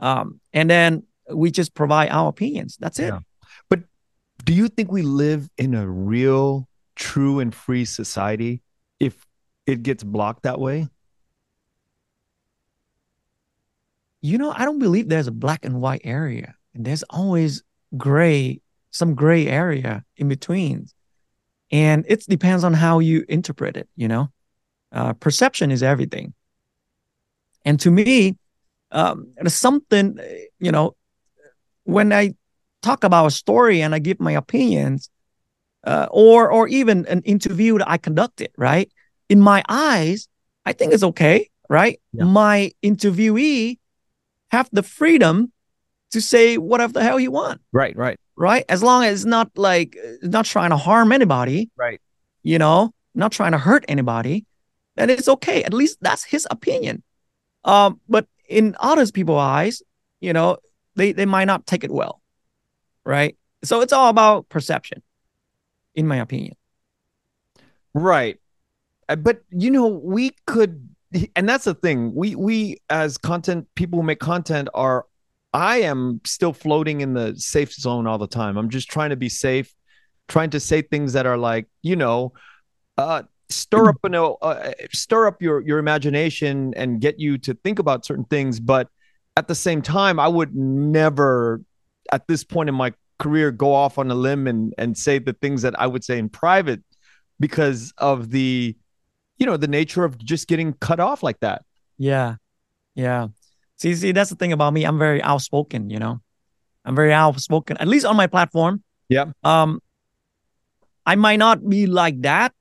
[0.00, 2.76] Um, and then we just provide our opinions.
[2.80, 3.12] That's it.
[3.12, 3.20] Yeah.
[3.68, 3.82] But
[4.44, 8.62] do you think we live in a real, true, and free society
[8.98, 9.24] if
[9.68, 10.88] it gets blocked that way?
[14.22, 16.54] You know, I don't believe there's a black and white area.
[16.74, 17.62] And there's always
[17.96, 20.86] gray some gray area in between.
[21.70, 24.30] And it depends on how you interpret it, you know.
[24.92, 26.34] Uh, perception is everything.
[27.64, 28.36] And to me,
[28.90, 30.18] um, there's something,
[30.60, 30.94] you know,
[31.84, 32.34] when I
[32.82, 35.08] talk about a story and I give my opinions,
[35.84, 38.90] uh, or or even an interview that I conducted, right?
[39.28, 40.28] In my eyes,
[40.64, 42.00] I think it's okay, right?
[42.12, 42.24] Yeah.
[42.24, 43.78] My interviewee
[44.52, 45.52] have the freedom
[46.12, 47.60] to say whatever the hell you want.
[47.72, 48.64] Right, right right?
[48.68, 52.00] As long as it's not like not trying to harm anybody, right?
[52.42, 54.46] You know, not trying to hurt anybody,
[54.96, 55.62] then it's okay.
[55.64, 57.02] At least that's his opinion.
[57.64, 59.82] Um, but in others people's eyes,
[60.20, 60.58] you know,
[60.96, 62.20] they they might not take it well,
[63.04, 63.36] right?
[63.62, 65.02] So it's all about perception,
[65.94, 66.56] in my opinion.
[67.94, 68.40] Right,
[69.08, 70.88] uh, but you know, we could,
[71.36, 72.14] and that's the thing.
[72.14, 75.06] We we as content people who make content are
[75.52, 78.56] I am still floating in the safe zone all the time.
[78.56, 79.72] I'm just trying to be safe,
[80.28, 82.32] trying to say things that are like, you know,
[82.96, 87.54] uh, stir up, you know, uh, stir up your your imagination and get you to
[87.54, 88.60] think about certain things.
[88.60, 88.88] But
[89.36, 91.60] at the same time, I would never,
[92.10, 95.34] at this point in my career, go off on a limb and and say the
[95.34, 96.82] things that I would say in private
[97.40, 98.76] because of the,
[99.38, 101.64] you know, the nature of just getting cut off like that.
[101.98, 102.36] Yeah,
[102.94, 103.28] yeah.
[103.76, 104.84] See, see, that's the thing about me.
[104.84, 106.20] I'm very outspoken, you know.
[106.84, 108.82] I'm very outspoken, at least on my platform.
[109.08, 109.32] Yeah.
[109.44, 109.80] Um,
[111.04, 112.52] I might not be like that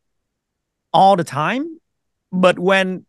[0.94, 1.80] all the time,
[2.32, 3.06] but when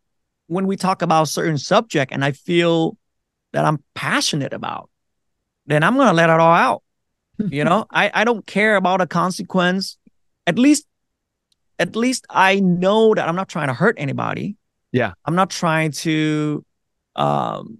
[0.46, 2.98] when we talk about certain subject and I feel
[3.53, 4.90] that I'm passionate about,
[5.66, 6.83] then I'm gonna let it all out.
[7.38, 9.96] you know, I, I don't care about a consequence.
[10.46, 10.87] At least,
[11.79, 14.57] at least I know that I'm not trying to hurt anybody.
[14.93, 15.13] Yeah.
[15.25, 16.65] I'm not trying to,
[17.17, 17.79] um,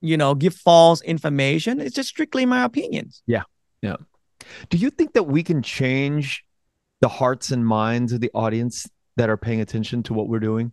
[0.00, 1.80] you know, give false information.
[1.80, 3.22] It's just strictly my opinions.
[3.26, 3.42] Yeah.
[3.82, 3.96] Yeah.
[4.70, 6.44] Do you think that we can change
[7.00, 10.72] the hearts and minds of the audience that are paying attention to what we're doing?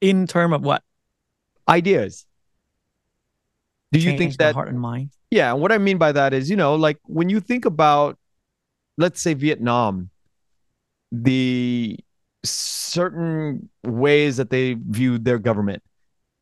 [0.00, 0.82] In term of what?
[1.68, 2.26] Ideas.
[3.92, 5.10] Do you Change think that heart and mind?
[5.30, 8.18] Yeah, what I mean by that is, you know, like when you think about,
[8.98, 10.10] let's say, Vietnam,
[11.12, 11.98] the
[12.44, 15.82] certain ways that they viewed their government.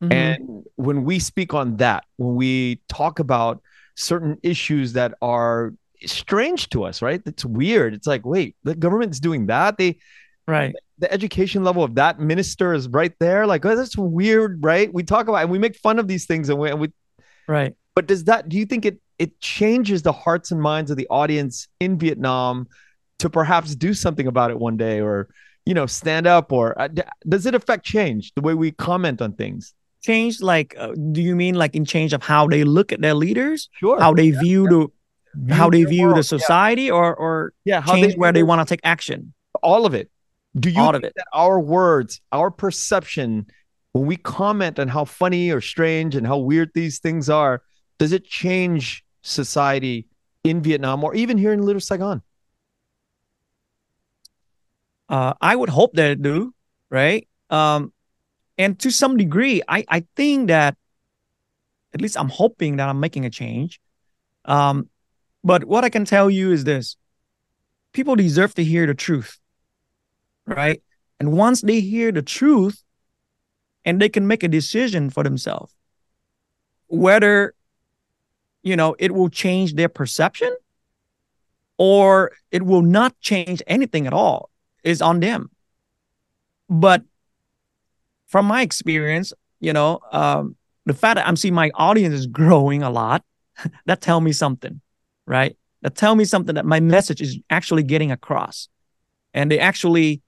[0.03, 0.13] Mhm.
[0.13, 3.61] And when we speak on that, when we talk about
[3.95, 5.73] certain issues that are
[6.05, 7.21] strange to us, right?
[7.25, 7.93] It's weird.
[7.93, 9.77] It's like, wait, the government's doing that.
[9.77, 9.97] They
[10.47, 10.75] right.
[10.99, 13.47] the education level of that minister is right there.
[13.47, 14.93] Like, oh, that's weird, right?
[14.93, 16.91] We talk about and we make fun of these things and we, and we
[17.47, 17.75] Right.
[17.95, 21.07] but does that do you think it it changes the hearts and minds of the
[21.09, 22.67] audience in Vietnam
[23.19, 25.29] to perhaps do something about it one day or
[25.65, 29.21] you know stand up or uh, d- does it affect change the way we comment
[29.21, 29.73] on things?
[30.03, 33.15] Change like, uh, do you mean like in change of how they look at their
[33.15, 33.99] leaders, sure.
[33.99, 37.93] How they view the, how they view world, the society, or or yeah, yeah how
[37.93, 39.33] change they, where they want to take action?
[39.63, 40.11] all of it.
[40.57, 41.13] Do you All think of it.
[41.15, 43.47] that our words our perception
[43.93, 47.61] when we comment on how funny or strange and how weird these things are
[47.97, 50.07] does it change society
[50.43, 52.21] in Vietnam or even here in Little Saigon
[55.07, 56.53] Uh, I would hope that it do,
[56.89, 57.27] right?
[57.49, 57.93] Um,
[58.57, 60.77] and to some degree, I I think that
[61.93, 63.79] at least I'm hoping that I'm making a change.
[64.45, 64.89] Um,
[65.43, 66.97] but what I can tell you is this:
[67.93, 69.39] people deserve to hear the truth,
[70.47, 70.81] right?
[71.19, 72.83] And once they hear the truth,
[73.83, 75.75] and they can make a decision for themselves,
[76.87, 77.53] whether
[78.63, 80.55] you know it will change their perception
[81.77, 84.49] or it will not change anything at all
[84.85, 85.49] is on them.
[86.69, 87.03] But
[88.27, 92.83] from my experience, you know, um, the fact that I'm seeing my audience is growing
[92.83, 93.23] a lot,
[93.85, 94.79] that tell me something,
[95.25, 95.57] right?
[95.81, 98.69] That tell me something that my message is actually getting across,
[99.33, 100.21] and they actually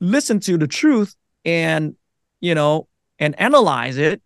[0.00, 1.96] listen to the truth and
[2.40, 2.86] you know
[3.18, 4.22] and analyze it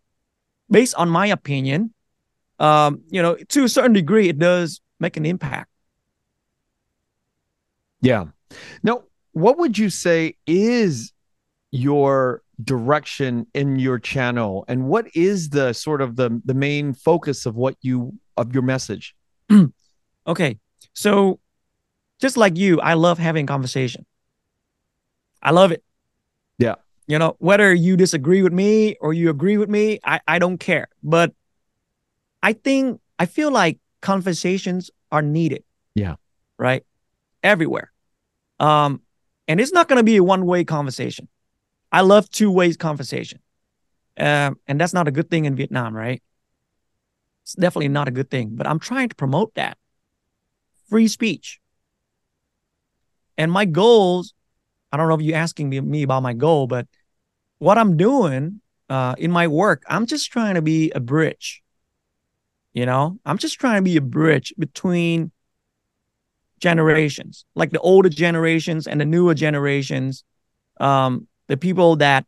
[0.71, 1.93] based on my opinion.
[2.59, 5.69] Um, you know, to a certain degree, it does make an impact.
[8.01, 8.27] Yeah.
[8.83, 11.13] Now, what would you say is
[11.71, 17.47] your direction in your channel and what is the sort of the the main focus
[17.47, 19.15] of what you of your message?
[20.27, 20.59] Okay.
[20.95, 21.41] So
[22.21, 24.07] just like you, I love having conversation.
[25.43, 25.83] I love it.
[26.59, 26.77] Yeah.
[27.09, 30.59] You know, whether you disagree with me or you agree with me, I, I don't
[30.59, 30.89] care.
[31.03, 31.35] But
[32.43, 35.65] I think I feel like conversations are needed.
[35.95, 36.15] Yeah.
[36.59, 36.85] Right?
[37.43, 37.93] Everywhere.
[38.63, 39.03] Um,
[39.49, 41.29] and it's not gonna be a one-way conversation.
[41.91, 43.41] I love two-way conversation.
[44.17, 46.23] Um, and that's not a good thing in Vietnam, right?
[47.43, 48.51] It's definitely not a good thing.
[48.53, 49.77] But I'm trying to promote that
[50.89, 51.61] free speech.
[53.37, 54.33] And my goals,
[54.93, 56.87] I don't know if you're asking me, me about my goal, but
[57.59, 61.63] what I'm doing uh, in my work, I'm just trying to be a bridge.
[62.75, 65.32] You know, I'm just trying to be a bridge between
[66.63, 70.23] generations, like the older generations and the newer generations,
[70.79, 72.25] um, the people that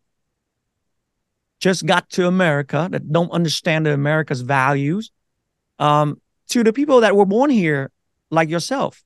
[1.60, 5.12] just got to America that don't understand America's values,
[5.78, 7.92] um, to the people that were born here
[8.30, 9.04] like yourself.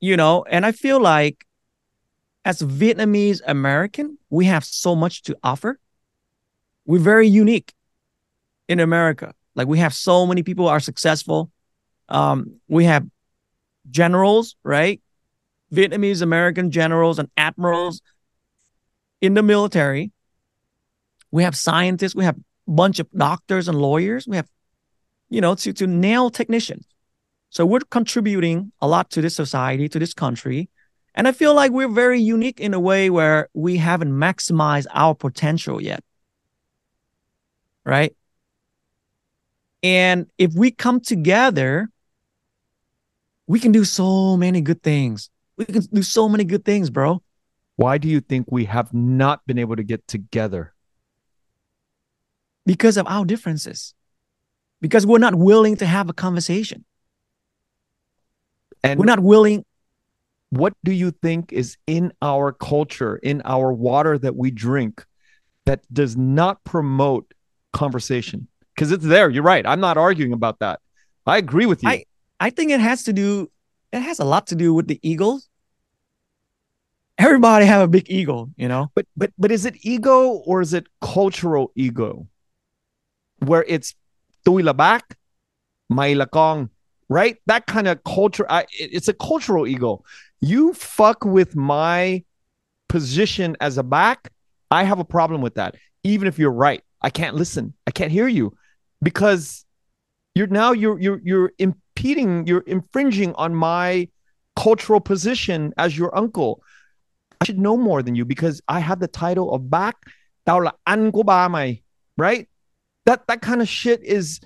[0.00, 1.44] You know, and I feel like
[2.44, 5.78] as Vietnamese American, we have so much to offer.
[6.86, 7.74] We're very unique
[8.68, 9.34] in America.
[9.56, 11.50] Like we have so many people are successful.
[12.08, 13.04] Um, we have
[13.88, 15.00] generals, right?
[15.72, 18.02] Vietnamese American generals and admirals
[19.20, 20.10] in the military.
[21.30, 22.14] We have scientists.
[22.14, 24.26] We have a bunch of doctors and lawyers.
[24.26, 24.48] We have,
[25.28, 26.86] you know, to to nail technicians.
[27.50, 30.68] So we're contributing a lot to this society, to this country.
[31.14, 35.14] And I feel like we're very unique in a way where we haven't maximized our
[35.14, 36.04] potential yet.
[37.84, 38.14] Right.
[39.82, 41.88] And if we come together,
[43.50, 45.28] we can do so many good things.
[45.56, 47.20] We can do so many good things, bro.
[47.74, 50.72] Why do you think we have not been able to get together?
[52.64, 53.92] Because of our differences.
[54.80, 56.84] Because we're not willing to have a conversation.
[58.84, 59.64] And We're not willing
[60.50, 65.04] what do you think is in our culture, in our water that we drink,
[65.66, 67.34] that does not promote
[67.72, 68.46] conversation?
[68.76, 69.28] Because it's there.
[69.28, 69.66] You're right.
[69.66, 70.78] I'm not arguing about that.
[71.26, 71.88] I agree with you.
[71.88, 72.04] I
[72.40, 73.50] I think it has to do
[73.92, 75.48] it has a lot to do with the egos.
[77.18, 78.90] Everybody have a big ego, you know.
[78.94, 82.26] but but but is it ego or is it cultural ego?
[83.40, 83.94] Where it's
[84.44, 85.02] tui la bác,
[87.08, 87.36] right?
[87.46, 88.46] That kind of culture.
[88.50, 90.02] I, it- it's a cultural ego.
[90.40, 92.24] You fuck with my
[92.88, 94.28] position as a bác,
[94.70, 95.74] I have a problem with that.
[96.04, 97.74] Even if you're right, I can't listen.
[97.86, 98.56] I can't hear you
[99.02, 99.66] because
[100.34, 101.52] you're now you're you're you're
[102.00, 104.08] impeding, you're infringing on my
[104.56, 106.62] cultural position as your uncle.
[107.40, 109.92] I should know more than you because I have the title of bác.
[110.46, 111.82] Tao là anh của ba mày,
[112.16, 112.48] right?
[113.06, 114.40] That that kind of shit is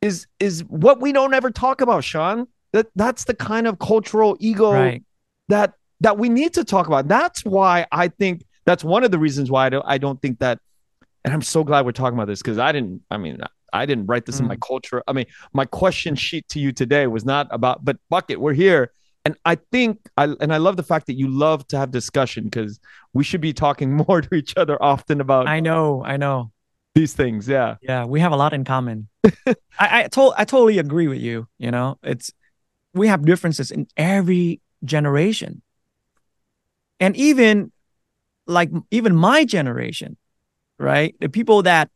[0.00, 2.46] is is what we don't ever talk about, Sean.
[2.72, 5.02] That that's the kind of cultural ego Right.
[5.48, 7.08] that that we need to talk about.
[7.08, 10.38] That's why I think that's one of the reasons why I don't I don't think
[10.40, 10.58] that
[11.24, 13.38] and I'm so glad we're talking about this because I didn't I mean
[13.72, 14.66] I didn't write this in my mm.
[14.66, 15.02] culture.
[15.06, 18.52] I mean, my question sheet to you today was not about but fuck it, we're
[18.52, 18.90] here.
[19.24, 22.44] And I think I and I love the fact that you love to have discussion
[22.44, 22.80] because
[23.12, 26.50] we should be talking more to each other often about I know, I know.
[26.94, 27.48] these things.
[27.48, 27.76] Yeah.
[27.80, 29.08] Yeah, we have a lot in common.
[29.46, 31.46] I I, to- I totally agree with you.
[31.58, 32.32] You know, it's
[32.94, 35.62] we have differences in every generation,
[36.98, 37.72] and even
[38.46, 40.16] like even my generation,
[40.78, 41.14] right?
[41.20, 41.90] The people that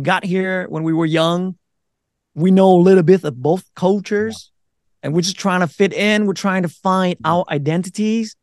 [0.00, 1.56] got here when we were young,
[2.34, 4.50] we know a little bit of both cultures,
[5.02, 6.26] and we're just trying to fit in.
[6.26, 8.36] We're trying to find our identities,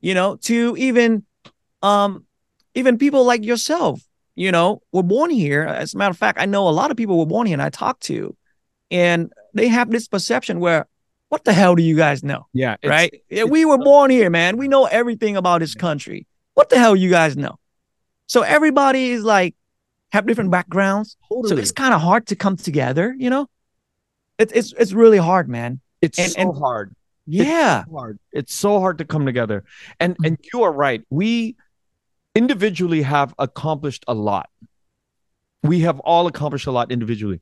[0.00, 0.36] you know.
[0.36, 1.24] To even,
[1.82, 2.26] um,
[2.74, 4.00] even people like yourself
[4.40, 5.64] you know, were born here.
[5.64, 7.62] As a matter of fact, I know a lot of people were born here and
[7.62, 8.34] I talked to,
[8.90, 10.86] and they have this perception where,
[11.28, 12.46] what the hell do you guys know?
[12.54, 12.76] Yeah.
[12.80, 13.22] it's- right?
[13.28, 14.56] Yeah, we were born here, man.
[14.56, 16.26] We know everything about this country.
[16.54, 17.58] What the hell you guys know?
[18.28, 19.54] So everybody is like
[20.12, 21.16] have different backgrounds.
[21.30, 23.48] So it's kind of hard to come together, you know?
[24.38, 25.80] It's it's it's really hard, man.
[26.00, 26.94] It's and- so and- hard.
[27.26, 27.84] Yeah.
[27.84, 28.18] so hard.
[28.32, 29.64] It's so hard to come together.
[30.00, 30.24] And mm-hmm.
[30.24, 31.02] and you are right.
[31.10, 31.56] We
[32.34, 34.48] individually have accomplished a lot.
[35.62, 37.40] We have all accomplished a lot individually.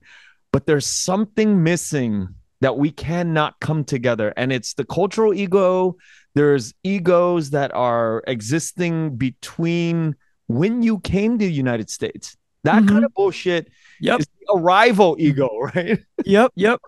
[0.52, 5.96] But there's something missing that we cannot come together and it's the cultural ego.
[6.34, 10.16] There's egos that are existing between
[10.48, 12.36] when you came to the United States.
[12.64, 13.04] That kind mm-hmm.
[13.04, 13.68] of bullshit
[14.00, 14.20] Yep.
[14.20, 16.00] is the arrival ego, right?
[16.24, 16.80] Yep, yep.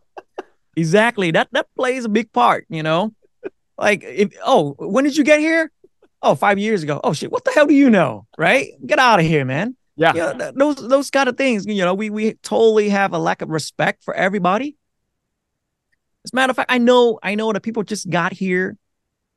[0.77, 1.31] exactly.
[1.31, 3.15] That that plays a big part, you know.
[3.79, 5.71] Like if oh, when did you get here?
[6.23, 7.01] Oh, five years ago.
[7.03, 8.27] Oh shit, what the hell do you know?
[8.37, 8.73] Right?
[8.85, 9.77] Get out of here, man.
[9.97, 10.13] Yeah.
[10.13, 11.67] You know, th- those those kind of things.
[11.67, 14.77] You know, we we totally have a lack of respect for everybody.
[16.25, 18.77] As a matter of fact, I know I know that people just got here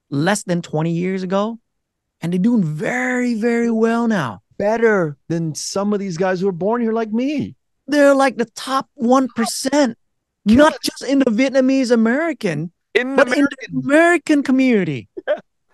[0.09, 1.59] less than 20 years ago
[2.21, 4.42] and they're doing very, very well now.
[4.63, 7.55] Better than some of these guys who were born here like me.
[7.87, 9.95] They're like the top 1%,
[10.45, 15.09] not just in the Vietnamese American, In but in the American community.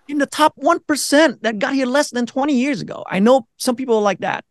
[0.08, 3.04] In the top 1% that got here less than 20 years ago.
[3.06, 4.42] I know some people like that.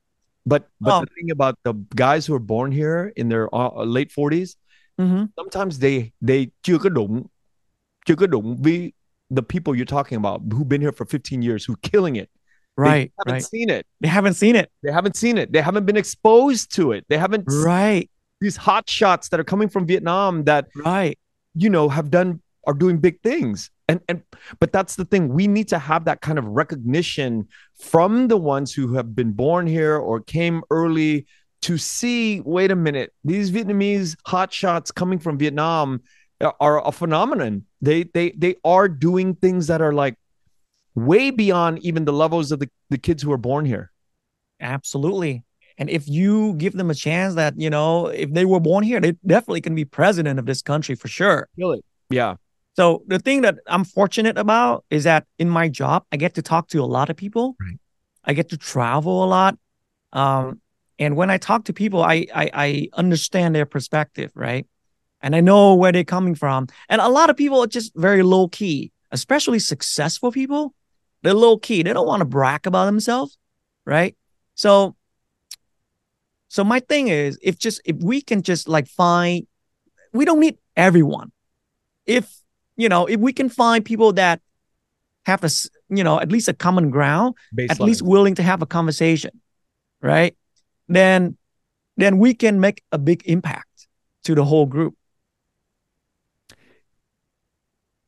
[0.45, 1.01] But but Oh.
[1.01, 4.55] the thing about the guys who are born here in their uh, late 40s,
[4.97, 7.27] hmm sometimes they they chưa có đụng
[8.05, 8.93] chưa có đụng với
[9.35, 12.29] the people you're talking about who've been here for 15 years who killing it.
[12.83, 13.43] They haven't right.
[13.43, 13.85] seen it.
[14.01, 14.71] They haven't seen it.
[14.83, 15.51] They haven't seen it.
[15.51, 17.05] They haven't been exposed to it.
[17.09, 18.09] They haven't Right,
[18.41, 21.17] these hot shots that are coming from Vietnam that right.
[21.55, 24.21] you know have done are doing big things and and
[24.59, 27.47] but that's the thing we need to have that kind of recognition
[27.79, 31.25] from the ones who have been born here or came early
[31.61, 36.01] to see wait a minute these vietnamese hot shots coming from vietnam
[36.41, 40.15] are- are a phenomenon they they they are doing things that are like
[41.05, 43.91] way beyond even the levels of the, the kids who are born here
[44.59, 45.43] Absolutely.
[45.77, 48.99] And if you give them a chance that, you know, if they were born here,
[48.99, 51.47] they definitely can be president of this country for sure.
[51.57, 51.85] It.
[52.09, 52.35] yeah
[52.75, 56.41] So the thing that I'm fortunate about is that in my job, I get to
[56.41, 57.55] talk to a lot of people.
[57.59, 57.79] Right.
[58.25, 59.57] I get to travel a lot.
[60.11, 60.61] Um,
[60.97, 64.67] and when I talk to people, I, I I understand their perspective, right?
[65.21, 66.67] And I know where they're coming from.
[66.89, 70.73] And a lot of people are just very low key, especially successful people.
[71.21, 71.83] They're low key.
[71.83, 73.37] They don't want to brag about themselves,
[73.85, 74.15] right?
[74.55, 74.95] So
[76.47, 79.45] so my thing is if just if we can just like find
[80.13, 81.31] we don't need everyone
[82.07, 82.41] if
[82.75, 84.41] you know if we can find people that
[85.25, 87.35] have a s- you know at least a common ground
[87.69, 89.39] at least willing to have a conversation
[90.01, 90.35] right
[90.87, 91.37] then
[91.97, 93.87] then we can make a big impact
[94.23, 94.95] to the whole group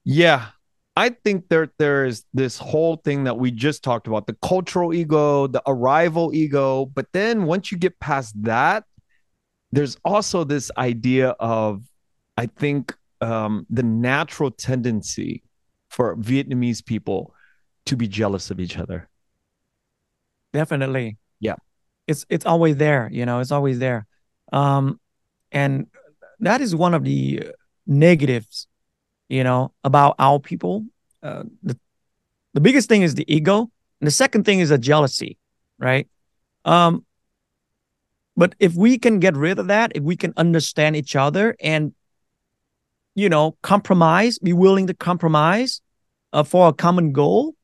[0.03, 0.47] Yeah.
[0.95, 4.93] I think there there is this whole thing that we just talked about, the cultural
[4.93, 8.83] ego, the arrival ego, but then once you get past that,
[9.71, 11.83] there's also this idea of
[12.37, 15.43] I think um, the natural tendency
[15.89, 17.33] for Vietnamese people
[17.85, 19.09] to be jealous of each other.
[20.53, 21.17] Definitely.
[21.39, 21.55] Yeah.
[22.07, 24.07] It's it's always there, you know, it's always there.
[24.51, 24.99] Um
[25.51, 25.87] and
[26.39, 27.51] that is one of the
[27.85, 28.67] negatives,
[29.31, 30.85] you know, about our people.
[31.23, 31.77] Uh, the
[32.53, 33.71] the biggest thing is the ego,
[34.01, 35.37] and the second thing is a jealousy,
[35.79, 36.07] right?
[36.65, 37.05] Um
[38.35, 41.93] but if we can get rid of that, if we can understand each other and
[43.13, 45.81] you know, compromise, be willing to compromise
[46.31, 47.55] uh, for a common goal,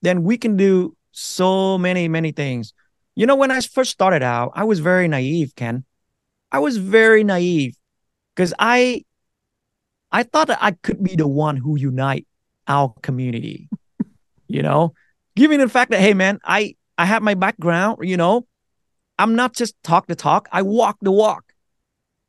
[0.00, 2.72] then we can do so many, many things.
[3.14, 5.84] You know, when I first started out, I was very naive, Ken.
[6.50, 7.76] I was very naive
[8.34, 9.04] because I
[10.12, 12.26] I thought that I could be the one who unite
[12.68, 13.68] our community.
[14.46, 14.94] you know,
[15.34, 18.46] given the fact that hey man, I I have my background, you know,
[19.18, 21.44] I'm not just talk the talk, I walk the walk.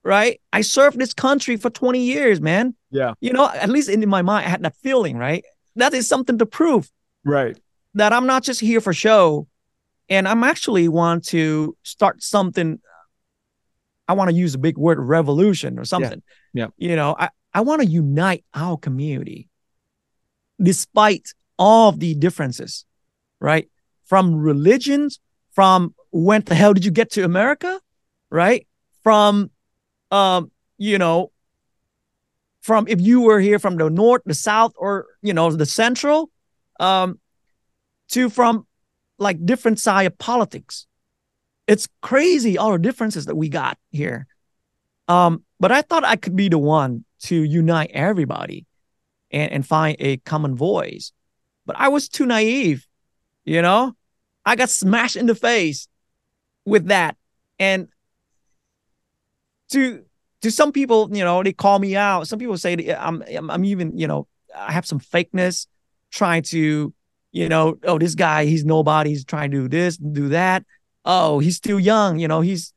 [0.05, 0.41] Right?
[0.51, 2.75] I served this country for 20 years, man.
[2.91, 3.13] Yeah.
[3.21, 5.45] You know, at least in my mind, I had that feeling, right?
[5.77, 6.91] That is something to prove.
[7.23, 7.57] Right
[7.93, 9.47] that I'm not just here for show
[10.09, 12.79] and I'm actually want to start something.
[14.07, 16.21] I want to use a big word, revolution or something.
[16.53, 16.67] Yeah.
[16.77, 16.89] yeah.
[16.89, 19.49] You know, I, I want to unite our community
[20.61, 22.85] despite all of the differences,
[23.39, 23.69] right?
[24.05, 25.19] From religions,
[25.51, 27.79] from when the hell did you get to America,
[28.29, 28.67] right?
[29.03, 29.51] From,
[30.11, 31.31] um, you know,
[32.61, 36.31] from if you were here from the north, the south, or you know, the central,
[36.79, 37.19] um,
[38.09, 38.65] to from
[39.19, 40.87] like different side of politics.
[41.67, 44.27] It's crazy all the differences that we got here.
[45.07, 48.65] Um, but I thought I could be the one to unite everybody
[49.31, 51.11] and, and find a common voice.
[51.65, 52.87] But I was too naive,
[53.45, 53.95] you know?
[54.45, 55.87] I got smashed in the face
[56.65, 57.15] with that.
[57.59, 57.87] And
[59.69, 60.03] to
[60.41, 62.27] to some people, you know, they call me out.
[62.27, 65.67] Some people say I'm I'm even, you know, I have some fakeness
[66.11, 66.93] trying to
[67.33, 69.09] you know, oh, this guy, he's nobody.
[69.09, 70.63] He's trying to do this, do that.
[71.03, 72.19] Oh, he's still young.
[72.19, 72.73] You know, he's,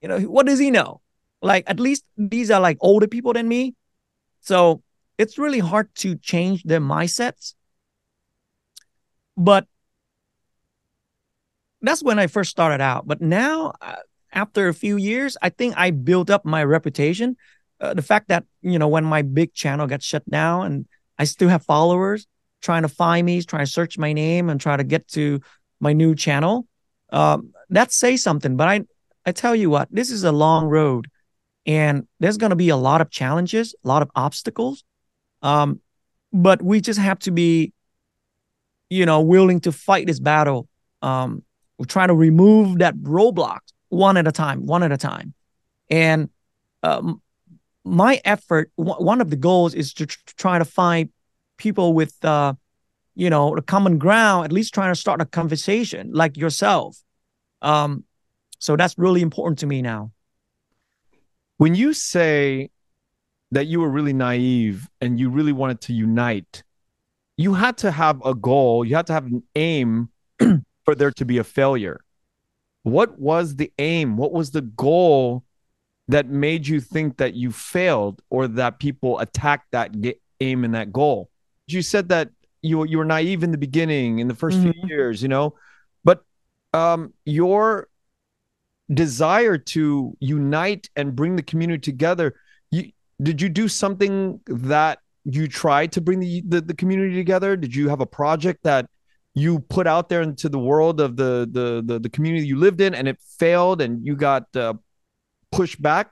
[0.00, 1.02] you know, what does he know?
[1.44, 3.74] Like, at least these are like older people than me.
[4.40, 4.82] So
[5.18, 7.52] it's really hard to change their mindsets.
[9.36, 9.66] But
[11.82, 13.06] that's when I first started out.
[13.06, 13.96] But now, uh,
[14.32, 17.36] after a few years, I think I built up my reputation.
[17.78, 20.86] Uh, the fact that, you know, when my big channel got shut down and
[21.18, 22.26] I still have followers,
[22.62, 25.40] trying to find me, trying to search my name and try to get to
[25.78, 26.66] my new channel.
[27.12, 28.56] Um, that says something.
[28.56, 28.80] But I,
[29.26, 31.10] I tell you what, this is a long road,
[31.66, 34.84] and there's going to be a lot of challenges, a lot of obstacles.
[35.42, 35.80] Um,
[36.32, 37.72] but we just have to be,
[38.90, 40.68] you know, willing to fight this battle.
[41.02, 41.42] Um,
[41.78, 45.34] we're trying to remove that roadblock one at a time, one at a time,
[45.90, 46.28] and
[46.82, 47.20] um,
[47.84, 51.10] my effort, one of the goals is to try to find
[51.56, 52.54] people with uh,
[53.14, 56.98] you know a common ground at least trying to start a conversation like yourself
[57.62, 58.04] um,
[58.58, 60.10] so that's really important to me now
[61.56, 62.70] when you say
[63.50, 66.62] that you were really naive and you really wanted to unite
[67.36, 70.08] you had to have a goal you had to have an aim
[70.84, 72.00] for there to be a failure.
[72.82, 74.16] What was the aim?
[74.16, 75.44] What was the goal
[76.08, 79.94] that made you think that you failed or that people attacked that
[80.40, 81.30] aim and that goal?
[81.66, 82.30] You said that
[82.60, 84.70] you you were naive in the beginning in the 1st mm-hmm.
[84.70, 85.54] few years, you know,
[86.04, 86.24] but
[86.74, 87.88] um, your
[88.92, 92.34] desire to unite and bring the community together.
[92.70, 92.90] You,
[93.22, 97.56] did you do something that you tried to bring the, the, the community together?
[97.56, 98.86] Did you have a project that
[99.34, 102.80] you put out there into the world of the the the, the community you lived
[102.80, 104.74] in and it failed and you got uh,
[105.50, 106.10] pushed back,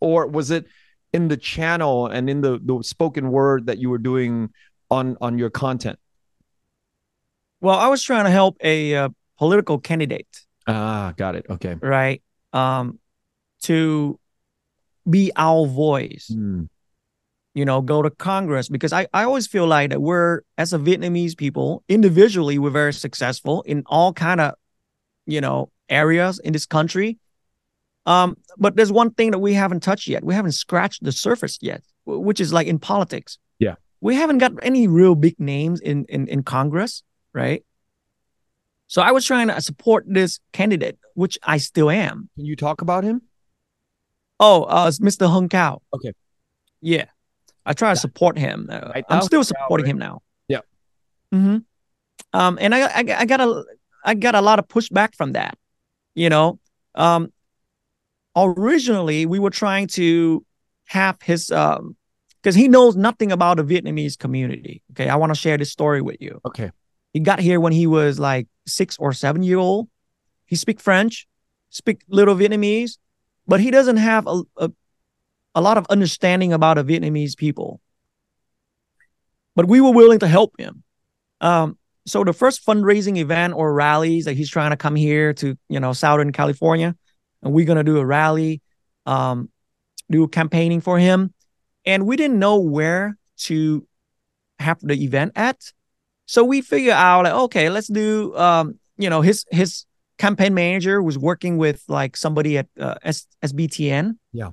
[0.00, 0.66] or was it
[1.12, 4.50] in the channel and in the the spoken word that you were doing
[4.90, 5.98] on on your content?
[7.60, 9.08] Well, I was trying to help a uh,
[9.38, 10.43] political candidate.
[10.66, 11.46] Ah, got it.
[11.48, 11.74] Okay.
[11.80, 12.22] Right.
[12.52, 12.98] Um,
[13.62, 14.18] to
[15.08, 16.30] be our voice.
[16.32, 16.68] Mm.
[17.54, 20.78] You know, go to Congress because I, I always feel like that we're as a
[20.78, 24.54] Vietnamese people individually we're very successful in all kind of
[25.26, 27.18] you know areas in this country.
[28.06, 30.24] Um, but there's one thing that we haven't touched yet.
[30.24, 34.52] We haven't scratched the surface yet, which is like in politics Yeah, we haven't got
[34.62, 37.64] any real big names in in, in Congress, right?
[38.94, 42.30] So I was trying to support this candidate, which I still am.
[42.36, 43.22] Can you talk about him?
[44.38, 45.28] Oh, uh, it's Mr.
[45.28, 45.80] Hung Cao.
[45.92, 46.12] Okay.
[46.80, 47.06] Yeah,
[47.66, 48.68] I try to support him.
[48.70, 50.22] Uh, I'm still supporting him now.
[50.46, 50.60] Yeah.
[51.32, 51.56] Mm-hmm.
[52.38, 53.64] Um, and I, I I got a
[54.04, 55.58] I got a lot of pushback from that.
[56.14, 56.60] You know,
[56.94, 57.32] um,
[58.36, 60.46] originally we were trying to
[60.84, 61.96] have his um
[62.40, 64.84] because he knows nothing about the Vietnamese community.
[64.92, 66.40] Okay, I want to share this story with you.
[66.46, 66.70] Okay.
[67.12, 69.88] He got here when he was like six or seven year old.
[70.46, 71.26] He speak French,
[71.70, 72.98] speak little Vietnamese,
[73.46, 74.70] but he doesn't have a, a,
[75.54, 77.80] a lot of understanding about the Vietnamese people.
[79.56, 80.82] But we were willing to help him.
[81.40, 85.56] Um, so the first fundraising event or rallies that he's trying to come here to,
[85.68, 86.94] you know, Southern California,
[87.42, 88.60] and we're gonna do a rally,
[89.06, 89.50] um,
[90.10, 91.32] do campaigning for him,
[91.86, 93.86] and we didn't know where to
[94.58, 95.72] have the event at.
[96.26, 99.84] So we figure out like, okay, let's do, um, you know, his his
[100.18, 104.16] campaign manager was working with like somebody at uh, S- SBTN.
[104.32, 104.50] Yeah.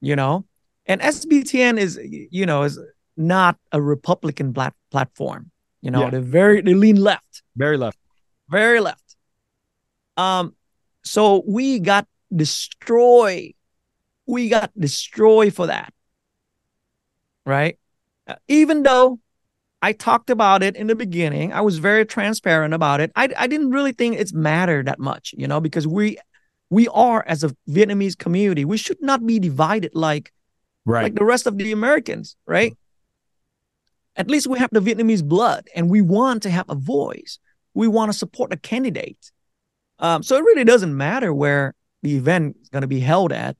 [0.00, 0.44] You know,
[0.86, 2.78] and SBTN is, you know, is
[3.16, 5.50] not a Republican plat- platform.
[5.82, 6.10] You know, Yeah.
[6.10, 7.98] they're very they lean left, Very left.
[8.48, 9.16] very left.
[10.16, 10.54] Um,
[11.04, 13.52] so we got destroyed.
[14.26, 15.92] We got destroyed for that.
[17.46, 17.78] Right.
[18.26, 19.20] Uh, even though
[19.84, 23.12] I talked about it in the beginning, I was very transparent about it.
[23.14, 26.16] I I didn't really think it's mattered that much, you know, because we
[26.70, 30.32] we are as a Vietnamese community, we should not be divided like
[30.86, 31.04] Right.
[31.04, 32.72] like the rest of the Americans, right?
[34.16, 37.38] At least we have the Vietnamese blood and we want to have a voice.
[37.74, 39.32] We want to support a candidate.
[39.98, 43.56] Um, so it really doesn't matter where the event is going to be held at.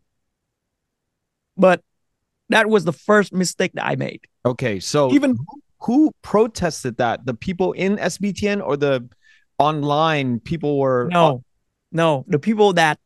[1.56, 1.82] But
[2.50, 4.22] that was the first mistake that I made.
[4.44, 4.80] okay.
[4.80, 5.36] So Even
[5.84, 7.26] who protested that?
[7.26, 9.08] The people in SBTN or the
[9.58, 11.44] online people were no,
[11.92, 12.98] no, the people that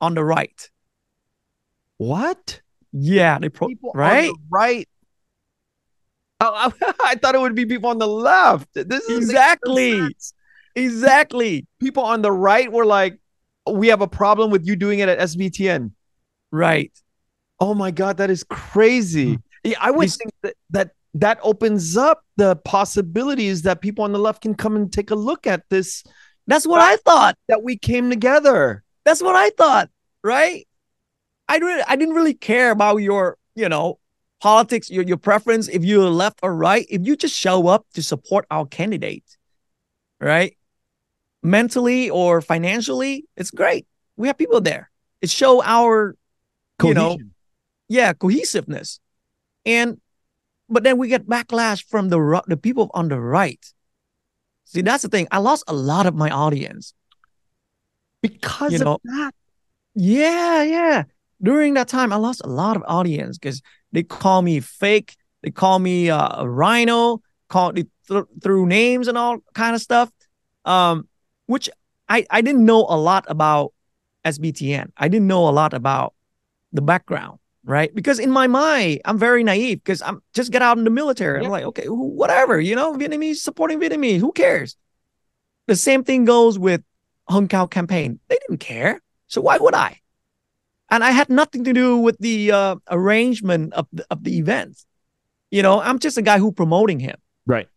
[0.00, 0.70] on the right,
[1.96, 2.60] what?
[2.92, 4.88] yeah, they pro People on right, the right.
[6.40, 8.68] Oh, I, I thought it would be people on the left.
[8.74, 10.14] This is exactly,
[10.74, 13.18] exactly, people on the right were like,
[13.70, 15.92] we have a problem with you doing it at SBTN.
[16.50, 16.92] right.
[17.60, 19.34] Oh my God, that is crazy.
[19.34, 19.40] Hmm.
[19.62, 24.12] Yeah, I would These- think that, that that opens up the possibilities that people on
[24.12, 26.02] the left can come and take a look at this,
[26.46, 27.38] That's what I thought.
[27.48, 28.82] that we came together.
[29.04, 29.90] That's what I thought,
[30.22, 30.66] right?
[31.48, 33.98] I really, I didn't really care about your, you know,
[34.40, 36.86] politics, your your preference, if you're left or right.
[36.90, 39.24] If you just show up to support our candidate,
[40.20, 40.56] right?
[41.42, 43.86] Mentally or financially, it's great.
[44.16, 44.90] We have people there.
[45.20, 46.16] It show our,
[46.82, 47.18] you know,
[47.88, 49.00] yeah, cohesiveness,
[49.64, 50.00] and
[50.68, 53.64] but then we get backlash from the the people on the right.
[54.64, 55.28] See, that's the thing.
[55.30, 56.94] I lost a lot of my audience.
[58.22, 59.34] because you of know, that.
[59.94, 61.04] Yeah, yeah.
[61.42, 63.62] During that time, I lost a lot of audience because
[63.92, 65.16] they call me fake.
[65.42, 67.20] They call me uh, a RINO.
[67.48, 70.10] Call they th- through names and all kind of stuff.
[70.64, 71.06] Um,
[71.46, 71.68] which
[72.08, 73.72] I I didn't know a lot about
[74.24, 74.90] SBTN.
[74.96, 76.14] I didn't know a lot about
[76.72, 77.94] the background, right?
[77.94, 81.40] Because in my mind, I'm very naive because I'm just get out in the military.
[81.40, 81.46] Yeah.
[81.46, 84.20] I'm like, okay, whatever, you know, Vietnamese supporting Vietnamese.
[84.20, 84.76] Who cares?
[85.66, 86.82] The same thing goes with
[87.28, 88.20] Hung Cao campaign.
[88.28, 89.00] They didn't care.
[89.28, 90.00] So why would I?
[90.90, 94.86] And I had nothing to do with the uh, arrangement of the, of the events.
[95.50, 97.16] You know, I'm just a guy who promoting him.
[97.46, 97.68] Right.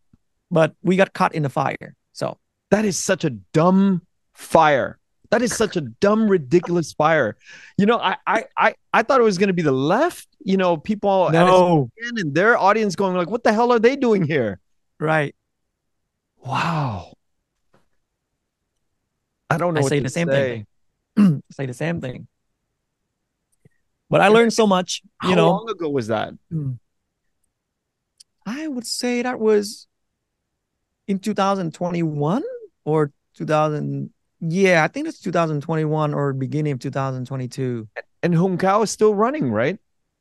[0.52, 1.96] But we got caught in the fire.
[2.12, 2.38] So
[2.72, 4.02] That is such a dumb
[4.34, 5.00] fire.
[5.30, 7.38] That is such a dumb, ridiculous fire.
[7.78, 10.28] You know, I I I, I thought it was going to be the left.
[10.40, 14.24] You know, people no, and their audience going like, "What the hell are they doing
[14.24, 14.60] here?"
[15.00, 15.36] right.
[16.38, 17.14] Wow.
[19.50, 19.82] I don't know.
[19.82, 20.66] I say the same say.
[21.16, 21.44] thing.
[21.52, 22.28] Say the same thing.
[24.10, 25.02] But I learned so much.
[25.18, 26.34] How You know, long ago was that?
[26.52, 26.74] Hmm.
[28.46, 29.88] I would say that was
[31.08, 32.44] in 2021
[32.86, 34.14] or 2000.
[34.40, 37.88] Yeah, I think it's 2021 or beginning of 2022.
[38.24, 39.80] And Hung Cao is still running, right?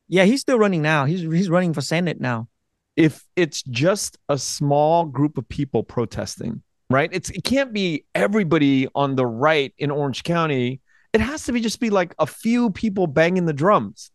[0.08, 1.04] Yeah, he's still running now.
[1.04, 2.48] He's he's running for Senate now.
[2.94, 7.10] If it's just a small group of people protesting, right?
[7.12, 10.80] It's it can't be everybody on the right in Orange County.
[11.12, 14.10] It has to be just be like a few people banging the drums.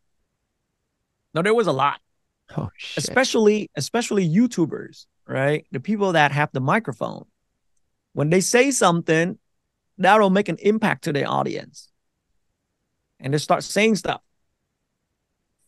[1.34, 2.00] No, there was a lot.
[2.58, 3.04] Oh shit.
[3.04, 5.66] especially especially YouTubers, right?
[5.72, 7.26] The people that have the microphone.
[8.14, 9.38] When they say something,
[10.02, 11.90] that'll make an impact to the audience.
[13.20, 14.22] And they start saying stuff.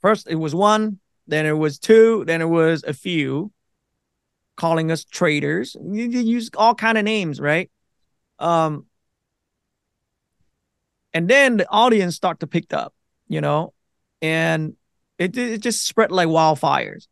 [0.02, 3.52] First it was one, then it was two, then it was a few
[4.56, 5.76] calling us traitors.
[5.82, 7.70] You, you use all kind of names, right?
[8.40, 8.86] Um
[11.14, 12.94] and then the audience start to pick up,
[13.28, 13.74] you know,
[14.22, 14.76] and
[15.18, 17.08] it it just spread like wildfires.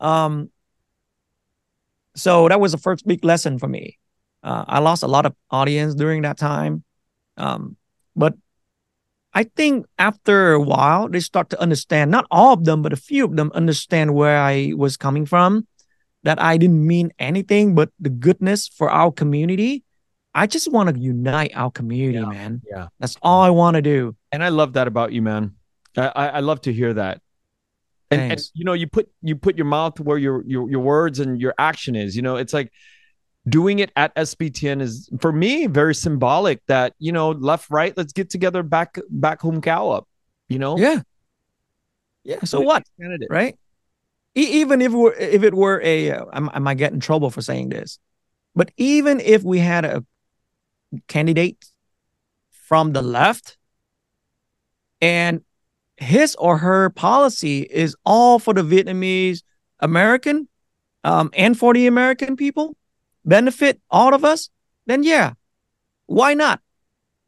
[0.00, 0.50] Um,
[2.14, 3.97] so that was the first big lesson for me.
[4.42, 6.84] Uh, I lost a lot of audience during that time,
[7.36, 7.76] um,
[8.14, 8.34] but
[9.34, 12.96] I think after a while, they start to understand, not all of them, but a
[12.96, 15.66] few of them understand where I was coming from,
[16.22, 19.84] that I didn't mean anything but the goodness for our community.
[20.34, 22.62] I just want to unite our community, Yeah, man.
[22.68, 22.88] yeah.
[23.00, 24.16] That's all I want to do.
[24.32, 25.54] And I love that about you, man.
[25.96, 27.20] I, I I love to hear that.
[28.10, 31.20] And, and you know, you put you put your mouth where your your your words
[31.20, 32.16] and your action is.
[32.16, 32.72] You know, it's like
[33.48, 36.64] doing it at SBTN is for me very symbolic.
[36.66, 40.08] That you know, left, right, let's get together back back home cow up.
[40.48, 41.02] You know, Yeah.
[42.24, 42.44] Yeah.
[42.44, 42.84] So what?
[43.00, 43.28] Candidate.
[43.30, 43.56] right?
[44.36, 47.30] E- even if we're if it were a, uh, I, I might get in trouble
[47.30, 47.98] for saying this,
[48.54, 50.04] but even if we had a
[51.06, 51.64] candidate
[52.50, 53.56] from the left,
[55.00, 55.42] and
[55.96, 59.42] his or her policy is all for the Vietnamese
[59.80, 60.48] American,
[61.04, 62.76] um, and for the American people,
[63.24, 64.50] benefit all of us,
[64.86, 65.32] then yeah,
[66.06, 66.60] why not?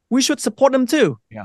[0.08, 1.18] We should support them too.
[1.30, 1.44] Yeah.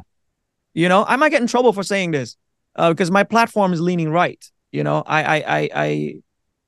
[0.73, 2.35] You know, I might get in trouble for saying this
[2.75, 4.43] uh, because my platform is leaning right.
[4.71, 6.13] You know, I I I I,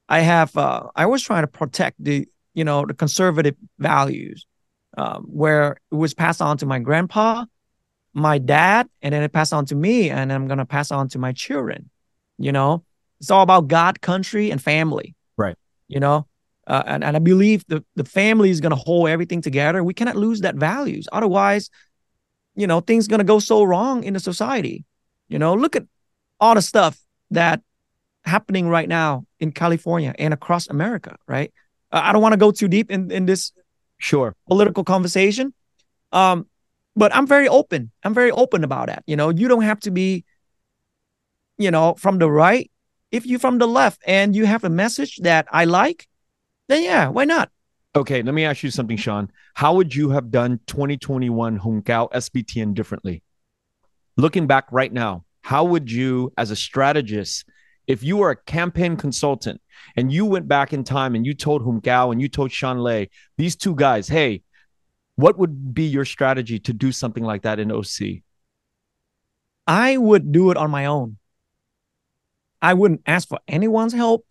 [0.09, 4.45] I have uh, I was trying to protect the you know the conservative values,
[4.97, 7.45] um, where it was passed on to my grandpa,
[8.13, 11.19] my dad, and then it passed on to me, and I'm gonna pass on to
[11.19, 11.89] my children.
[12.37, 12.83] You know,
[13.19, 15.15] it's all about God, country, and family.
[15.37, 15.57] Right.
[15.87, 16.27] You know,
[16.67, 19.83] uh, and and I believe the the family is gonna hold everything together.
[19.83, 21.69] We cannot lose that values, otherwise,
[22.55, 24.85] you know, things gonna go so wrong in the society.
[25.29, 25.85] You know, look at
[26.39, 26.99] all the stuff
[27.31, 27.61] that
[28.25, 31.51] happening right now in California and across America, right?
[31.91, 33.51] Uh, I don't want to go too deep in, in this
[33.97, 34.35] Sure.
[34.47, 35.53] political conversation.
[36.11, 36.47] Um,
[36.95, 37.91] but I'm very open.
[38.03, 39.03] I'm very open about that.
[39.07, 40.25] You know, you don't have to be,
[41.57, 42.69] you know, from the right.
[43.11, 46.06] If you're from the left and you have a message that I like,
[46.67, 47.49] then yeah, why not?
[47.95, 49.31] Okay, let me ask you something, Sean.
[49.55, 53.23] How would you have done 2021 Hung Cao SBTN differently?
[54.17, 57.45] Looking back right now, how would you, as a strategist,
[57.87, 59.61] if you were a campaign consultant
[59.95, 62.79] and you went back in time and you told Hung Cao and you told Sean
[62.79, 63.07] Le,
[63.37, 64.43] these two guys, hey,
[65.15, 68.21] what would be your strategy to do something like that in OC?
[69.65, 71.17] I would do it on my own.
[72.61, 74.26] I wouldn't ask for anyone's help.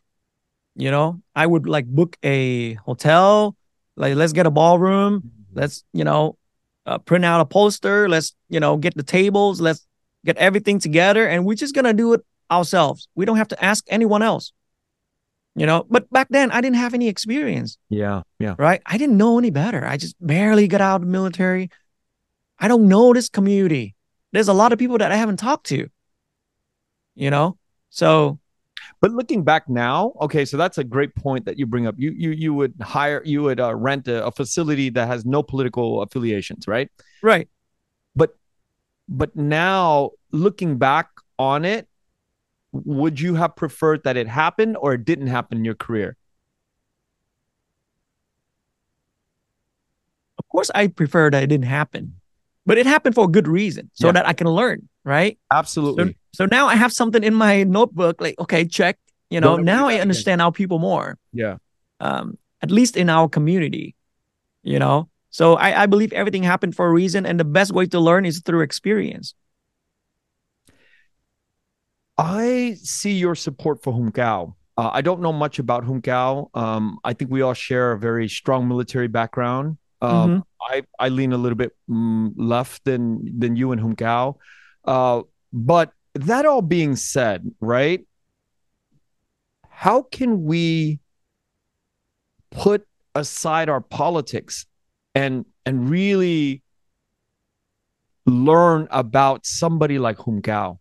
[0.77, 3.57] You know, I would like book a hotel,
[3.97, 6.37] like let's get a ballroom, let's, you know,
[6.85, 9.87] uh, print out a poster, let's, you know, get the tables, let's
[10.25, 12.21] get everything together and we're just going to do it
[12.51, 13.09] ourselves.
[13.15, 14.53] We don't have to ask anyone else.
[15.55, 18.57] You know, but back then I didn't have any experience Yeah, yeah.
[18.59, 18.83] right?
[18.85, 19.87] I didn't know any better.
[19.87, 21.71] I just barely got out of the military.
[22.59, 23.95] I don't know this community.
[24.33, 25.89] There's a lot of people that I haven't talked to.
[27.15, 27.57] You know?
[27.89, 28.39] So
[29.01, 31.95] But looking back now, okay, so that's a great point that you bring up.
[31.99, 35.43] You you you would hire, you would uh, rent a, a facility that has no
[35.43, 36.91] political affiliations, right?
[37.23, 37.49] right.
[38.15, 38.37] But
[39.09, 41.89] but now looking back on it,
[42.73, 46.17] would you have preferred that it happened or it didn't happen in your career?
[50.39, 52.15] Of course I prefer that it didn't happen.
[52.65, 54.13] But it happened for a good reason, so Yeah.
[54.13, 55.39] that I can learn, right?
[55.51, 56.17] Absolutely.
[56.35, 58.99] so now I have something in my notebook, like, okay, check.
[59.31, 61.17] You know, Don't now I understand our people more.
[61.33, 61.57] yeah.
[61.99, 63.95] Um, at least in our community.
[64.63, 65.09] You know?
[65.31, 68.27] So I, I believe everything happened for a reason, and the best way to learn
[68.27, 69.35] is through experience.
[72.19, 74.55] I see your support for Hung Cao.
[74.77, 76.49] Uh, I don't know much about Hung Cao.
[76.55, 79.79] Um, I think we all share a very strong military background.
[80.01, 84.37] Um, I, I lean a little bit mm, left than than you and Hung Cao.
[84.87, 85.23] Uh,
[85.53, 88.07] but that all being said, right?
[89.69, 91.01] How can we
[92.51, 94.67] put aside our politics
[95.15, 96.63] and and really
[98.25, 100.79] learn about somebody like Hung Cao?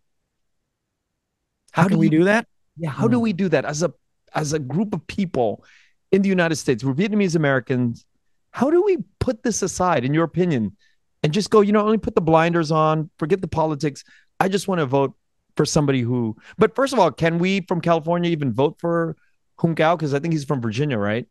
[1.72, 2.46] How, do we do that?
[2.78, 3.22] yeah, how do Mm.
[3.22, 3.92] we do that as a
[4.34, 5.64] as a group of people
[6.10, 6.82] in the United States?
[6.82, 8.06] We're Vietnamese Americans.
[8.50, 10.76] How do we put this aside, in your opinion,
[11.22, 11.60] and just go?
[11.60, 14.04] You know, only put the blinders on, forget the politics.
[14.38, 15.14] I just want to vote
[15.56, 16.36] for somebody who.
[16.58, 19.16] But first of all, can we from California even vote for
[19.58, 19.96] Hung Cao?
[19.96, 21.26] Because I think he's from Virginia, right?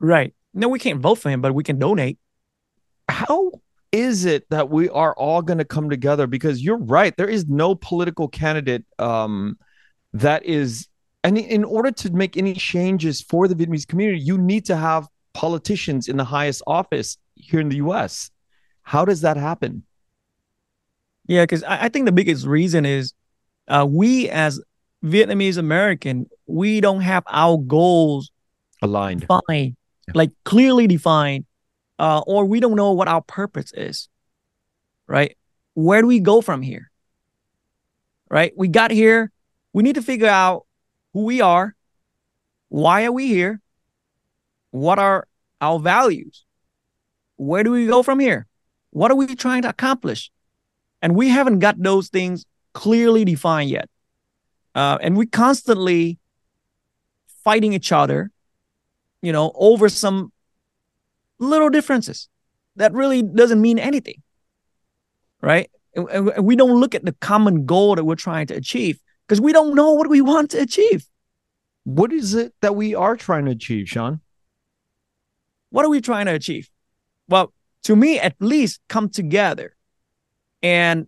[0.00, 0.34] Right.
[0.54, 2.18] No, we can't vote for him, but we can donate.
[3.08, 3.52] How
[3.92, 6.26] is it that we are all going to come together?
[6.26, 9.58] Because you're right, there is no political candidate um,
[10.12, 10.88] that is,
[11.24, 15.08] and in order to make any changes for the Vietnamese community, you need to have
[15.34, 18.30] politicians in the highest office here in the U.S.
[18.88, 19.82] How does that happen?
[21.26, 23.12] Yeah, because I, I think the biggest reason is
[23.68, 24.62] uh, we as
[25.04, 28.30] Vietnamese American, we don't have our goals
[28.80, 29.26] Aligned.
[29.28, 29.76] defined,
[30.14, 31.44] like clearly defined,
[31.98, 34.08] uh, or we don't know what our purpose is.
[35.06, 35.36] Right?
[35.74, 36.90] where do we go from here?
[38.30, 38.52] Right?
[38.56, 39.30] We got here.
[39.74, 40.66] We need to figure out
[41.12, 41.76] who we are.
[42.68, 43.60] Why are we here?
[44.70, 45.28] What are
[45.60, 46.46] our values?
[47.36, 48.46] Where do we go from here?
[48.90, 50.30] What are we trying to accomplish?
[51.02, 53.88] And we haven't got those things clearly defined yet.
[54.74, 56.18] Uh, and we constantly
[57.44, 58.30] fighting each other,
[59.22, 60.32] you know, over some
[61.38, 62.28] little differences
[62.76, 64.22] that really doesn't mean anything,
[65.40, 65.70] right?
[65.94, 69.40] And, and we don't look at the common goal that we're trying to achieve because
[69.40, 71.06] we don't know what we want to achieve.
[71.84, 74.20] What is it that we are trying to achieve, Sean?
[75.70, 76.70] What are we trying to achieve?
[77.28, 77.52] Well,
[77.84, 79.76] to me, at least come together
[80.62, 81.06] and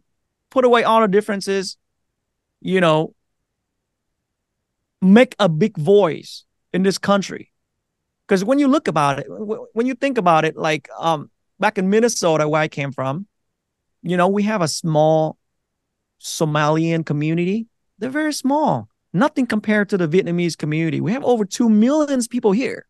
[0.50, 1.76] put away all the differences,
[2.60, 3.14] you know,
[5.00, 7.52] make a big voice in this country.
[8.26, 11.90] Because when you look about it, when you think about it, like um, back in
[11.90, 13.26] Minnesota, where I came from,
[14.02, 15.36] you know, we have a small
[16.20, 17.66] Somalian community.
[17.98, 21.00] They're very small, nothing compared to the Vietnamese community.
[21.00, 22.86] We have over 2 millions people here,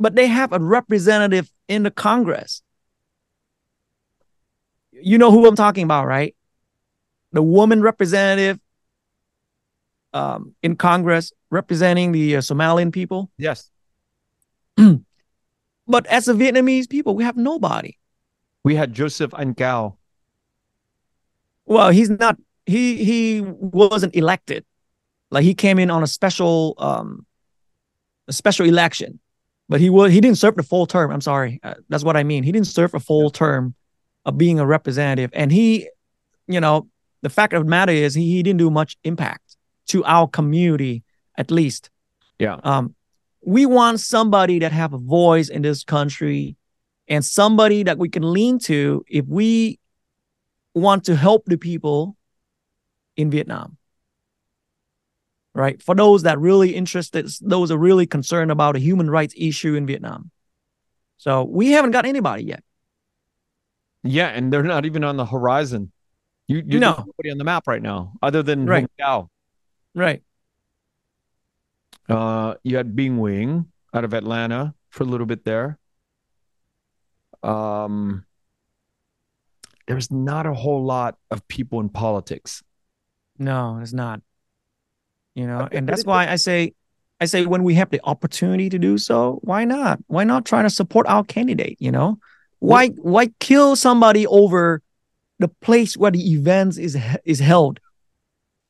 [0.00, 2.62] but they have a representative in the Congress.
[4.92, 6.34] You know who I'm talking about, right?
[7.32, 8.58] The woman representative
[10.12, 13.30] um, in Congress representing the uh, Somalian people.
[13.36, 13.70] Yes.
[14.76, 17.96] but as a Vietnamese people, we have nobody.
[18.64, 19.96] We had Joseph Anh Cao.
[21.66, 22.36] Well, he's not.
[22.66, 24.64] He he wasn't elected.
[25.30, 27.26] Like he came in on a special um
[28.28, 29.20] a special election,
[29.70, 31.12] but he was he didn't serve the full term.
[31.12, 32.42] I'm sorry, uh, that's what I mean.
[32.42, 33.76] He didn't serve a full term
[34.26, 35.88] of being a representative, and he,
[36.48, 36.88] you know,
[37.22, 39.56] the fact of the matter is he, he didn't do much impact
[39.86, 41.04] to our community
[41.38, 41.88] at least.
[42.38, 42.58] Yeah.
[42.64, 42.96] Um,
[43.46, 46.56] we want somebody that have a voice in this country
[47.06, 49.78] and somebody that we can lean to if we
[50.74, 52.16] want to help the people
[53.16, 53.76] in Vietnam.
[55.60, 55.82] Right?
[55.82, 59.84] For those that really interested, those are really concerned about a human rights issue in
[59.84, 60.30] Vietnam.
[61.18, 62.64] So we haven't got anybody yet.
[64.02, 65.92] Yeah, and they're not even on the horizon.
[66.48, 68.88] You you know nobody on the map right now, other than right.
[68.98, 69.28] Hong
[69.94, 70.22] Right.
[72.08, 75.78] Uh, you had Bee Nguyen out of Atlanta for a little bit there.
[77.42, 78.24] Um,
[79.86, 82.62] there's not a whole lot of people in politics.
[83.38, 84.22] No, it's not.
[85.34, 86.74] You know, and that's why I say,
[87.20, 90.00] I say when we have the opportunity to do so, why not?
[90.06, 91.76] Why not try to support our candidate?
[91.80, 92.18] You know,
[92.58, 94.82] why why kill somebody over
[95.38, 97.80] the place where the events is is held?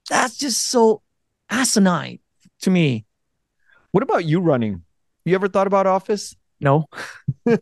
[0.08, 1.02] That's just so
[1.48, 2.18] asinine
[2.62, 3.04] to me.
[3.92, 4.82] What about you running?
[5.24, 6.34] You ever thought about office?
[6.60, 6.86] No.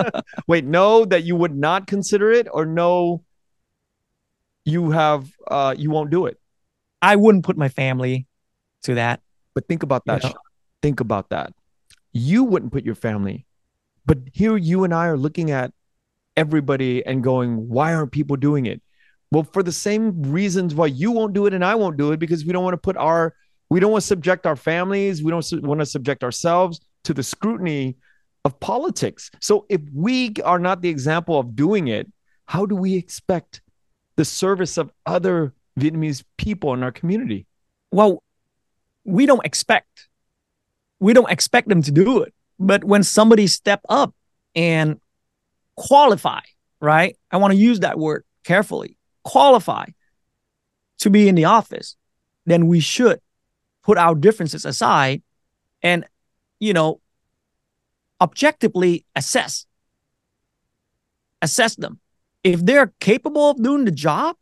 [0.46, 3.24] Wait, no, that you would not consider it, or no,
[4.64, 6.38] you have uh you won't do it.
[7.00, 8.26] I wouldn't put my family
[8.82, 9.20] to that.
[9.54, 10.22] But think about that.
[10.22, 10.36] You know?
[10.82, 11.52] Think about that.
[12.12, 13.46] You wouldn't put your family,
[14.06, 15.72] but here you and I are looking at
[16.36, 18.80] everybody and going, why aren't people doing it?
[19.32, 22.18] Well, for the same reasons why you won't do it and I won't do it,
[22.18, 23.34] because we don't want to put our,
[23.68, 27.22] we don't want to subject our families, we don't want to subject ourselves to the
[27.22, 27.96] scrutiny
[28.44, 29.30] of politics.
[29.40, 32.10] So if we are not the example of doing it,
[32.46, 33.60] how do we expect
[34.14, 37.46] the service of other Vietnamese people in our community?
[37.90, 38.22] Well,
[39.06, 40.08] we don't expect,
[41.00, 42.34] we don't expect them to do it.
[42.58, 44.14] But when somebody step up
[44.54, 45.00] and
[45.76, 46.40] qualify,
[46.80, 47.16] right?
[47.30, 49.86] I want to use that word carefully qualify
[50.98, 51.96] to be in the office,
[52.46, 53.20] then we should
[53.82, 55.22] put our differences aside
[55.82, 56.06] and,
[56.58, 57.00] you know,
[58.20, 59.66] objectively assess
[61.42, 62.00] assess them.
[62.42, 64.36] If they're capable of doing the job,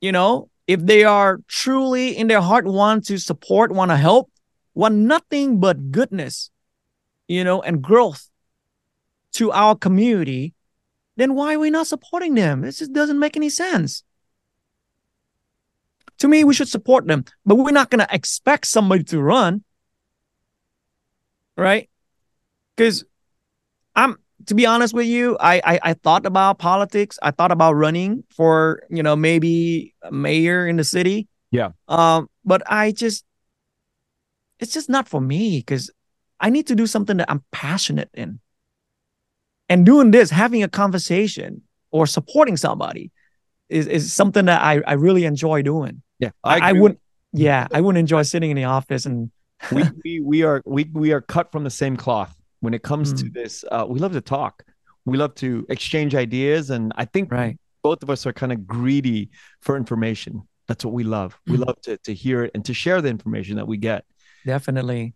[0.00, 4.30] you know, if they are truly in their heart want to support, want to help,
[4.74, 6.50] want nothing but goodness,
[7.26, 8.28] you know, and growth
[9.32, 10.54] to our community,
[11.16, 12.60] then why are we not supporting them?
[12.60, 14.04] This just doesn't make any sense.
[16.18, 19.64] To me, we should support them, but we're not going to expect somebody to run,
[21.56, 21.88] right?
[22.76, 23.04] Because
[23.96, 27.18] I'm, to be honest with you, I, I I thought about politics.
[27.22, 31.28] I thought about running for you know maybe a mayor in the city.
[31.50, 31.70] Yeah.
[31.88, 33.24] Um, but I just,
[34.60, 35.90] it's just not for me because
[36.40, 38.40] I need to do something that I'm passionate in
[39.68, 43.10] and doing this, having a conversation or supporting somebody
[43.68, 46.02] is, is something that I, I really enjoy doing.
[46.18, 46.30] Yeah.
[46.44, 47.00] I, I wouldn't,
[47.32, 49.30] yeah, I wouldn't enjoy sitting in the office and
[49.72, 53.12] we, we, we are, we, we are cut from the same cloth when it comes
[53.12, 53.18] mm.
[53.18, 53.64] to this.
[53.70, 54.64] Uh, we love to talk.
[55.04, 56.70] We love to exchange ideas.
[56.70, 57.58] And I think right.
[57.82, 59.30] both of us are kind of greedy
[59.60, 60.42] for information.
[60.66, 61.38] That's what we love.
[61.46, 64.04] We love to to hear it and to share the information that we get.
[64.44, 65.14] Definitely.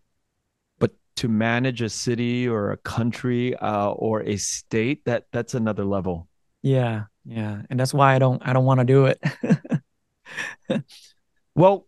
[0.79, 5.85] But to manage a city or a country uh, or a state, that that's another
[5.85, 6.27] level.
[6.63, 10.83] Yeah, yeah, and that's why I don't I don't want to do it.
[11.55, 11.87] Well,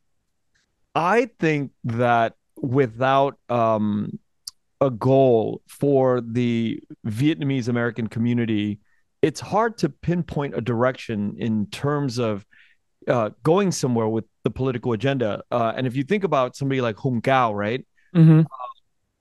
[0.93, 4.19] I think that without um,
[4.81, 8.79] a goal for the Vietnamese American community,
[9.21, 12.45] it's hard to pinpoint a direction in terms of
[13.07, 15.43] uh, going somewhere with the political agenda.
[15.51, 17.85] Uh, and if you think about somebody like Hung Cao, right?
[18.13, 18.41] hmm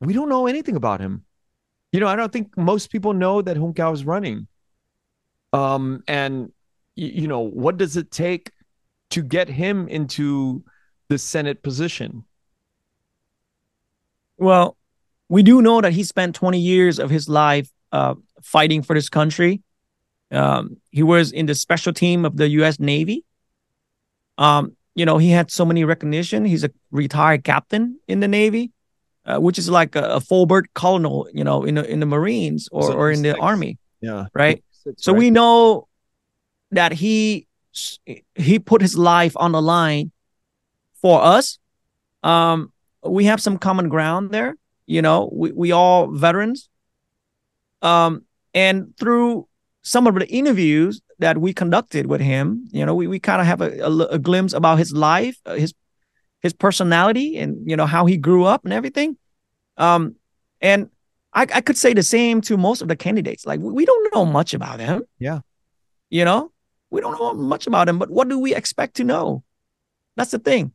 [0.00, 1.24] We don't know anything about him.
[1.92, 4.48] You know, I don't think most people know that Hung Cao is running.
[5.52, 6.52] Um, and
[6.96, 8.50] y- you know, what does it take
[9.10, 10.64] to get him into
[11.08, 12.24] the Senate position?
[14.36, 14.76] Well,
[15.28, 19.08] we do know that he spent 20 years of his life uh, fighting for this
[19.08, 19.62] country.
[20.30, 22.78] Um, he was in the special team of the U.S.
[22.80, 23.24] Navy.
[24.38, 26.44] Um, you know, he had so many recognition.
[26.44, 28.72] He's a retired captain in the Navy,
[29.26, 32.68] uh, which is like a, a full-bird colonel, you know, in the in the Marines
[32.72, 33.40] or, So or in the six.
[33.40, 34.26] Army, Yeah.
[34.34, 34.62] right?
[34.72, 35.18] Six, So right?
[35.18, 35.88] we know
[36.70, 37.46] that he
[38.34, 40.12] he put his life on the line
[41.00, 41.58] for us.
[42.22, 42.72] Um,
[43.02, 44.56] we have some common ground there.
[44.86, 46.68] You know, we we all veterans.
[47.82, 48.24] Um,
[48.54, 49.48] and through
[49.82, 53.46] some of the interviews that we conducted with him, you know, we, we kind of
[53.46, 55.74] have a, a, a glimpse about his life, uh, his
[56.40, 59.16] his personality, and you know how he grew up and everything.
[59.76, 60.16] Um,
[60.60, 60.90] and
[61.32, 63.44] I, I could say the same to most of the candidates.
[63.44, 65.02] Like we, we don't know much about him.
[65.18, 65.40] Yeah.
[66.10, 66.52] You know,
[66.90, 69.42] we don't know much about him, but what do we expect to know?
[70.16, 70.72] That's the thing.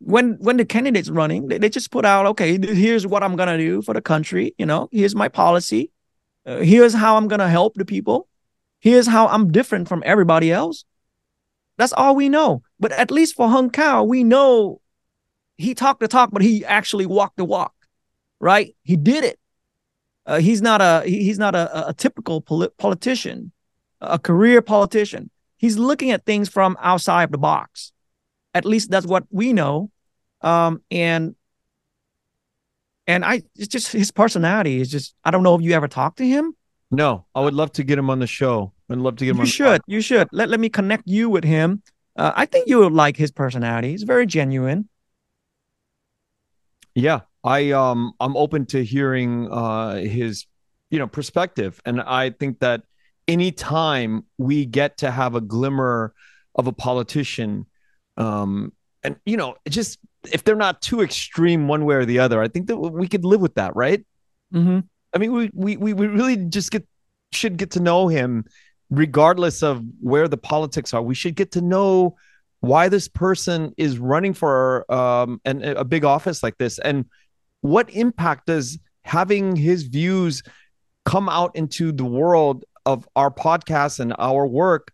[0.00, 3.58] When when the candidates running, they, they just put out, okay, here's what I'm gonna
[3.58, 4.54] do for the country.
[4.58, 5.90] You know, here's my policy.
[6.46, 8.28] Uh, here's how I'm gonna help the people.
[8.80, 10.84] Here's how I'm different from everybody else.
[11.78, 12.62] That's all we know.
[12.78, 14.80] But at least for Hung Cao, we know
[15.56, 17.74] he talked the talk, but he actually walked the walk.
[18.40, 18.76] Right?
[18.84, 19.40] He did it.
[20.24, 23.50] Uh, he's not a he- he's not a, a- typical poli- politician,
[24.00, 25.30] a career politician.
[25.56, 27.92] He's looking at things from outside the box.
[28.54, 29.90] At least that's what we know.
[30.40, 31.34] Um, and
[33.06, 36.18] and I it's just his personality is just I don't know if you ever talked
[36.18, 36.54] to him.
[36.90, 38.72] No, I would love to get him on the show.
[38.90, 39.80] I'd love to get him You on the should.
[39.86, 40.28] You should.
[40.32, 41.82] Let, let me connect you with him.
[42.16, 43.90] Uh, I think you would like his personality.
[43.90, 44.88] He's very genuine.
[46.94, 50.46] Yeah, I um I'm open to hearing uh his
[50.90, 52.82] you know perspective and I think that
[53.28, 56.14] anytime we get to have a glimmer
[56.54, 57.66] of a politician
[58.18, 59.98] um and you know just
[60.30, 63.24] if they're not too extreme one way or the other I think that we could
[63.24, 64.04] live with that, right?
[64.52, 64.80] hmm
[65.14, 66.86] I mean we we we we really just get
[67.32, 68.44] should get to know him
[68.90, 71.02] regardless of where the politics are.
[71.02, 72.16] We should get to know
[72.60, 77.06] why this person is running for um an, a big office like this and
[77.60, 80.42] what impact does having his views
[81.04, 84.92] come out into the world of our podcast and our work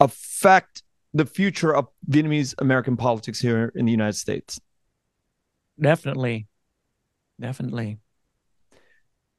[0.00, 0.82] affect
[1.16, 4.60] the future of Vietnamese American politics here in the United States?
[5.80, 6.46] Definitely.
[7.40, 7.98] Definitely.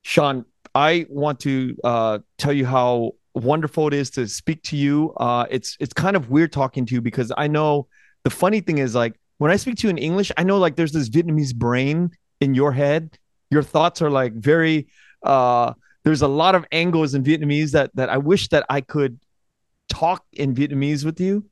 [0.03, 5.13] Sean, I want to uh, tell you how wonderful it is to speak to you.
[5.17, 7.88] Uh, it's it's kind of weird talking to you because I know
[8.23, 10.75] the funny thing is like when I speak to you in English, I know like
[10.75, 12.11] there's this Vietnamese brain
[12.41, 13.17] in your head.
[13.51, 14.88] Your thoughts are like very.
[15.23, 15.73] Uh,
[16.03, 19.19] there's a lot of angles in Vietnamese that that I wish that I could
[19.89, 21.45] talk in Vietnamese with you.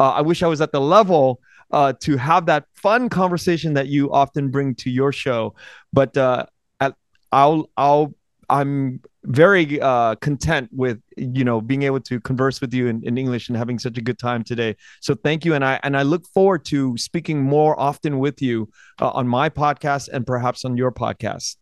[0.00, 1.40] Uh, I wish I was at the level
[1.70, 5.54] uh, to have that fun conversation that you often bring to your show.
[5.92, 6.46] But uh,
[6.80, 6.94] at,
[7.30, 8.14] I'll I'll
[8.48, 13.18] I'm very uh, content with you know being able to converse with you in, in
[13.18, 14.74] English and having such a good time today.
[15.00, 18.70] So thank you, and I and I look forward to speaking more often with you
[19.02, 21.56] uh, on my podcast and perhaps on your podcast.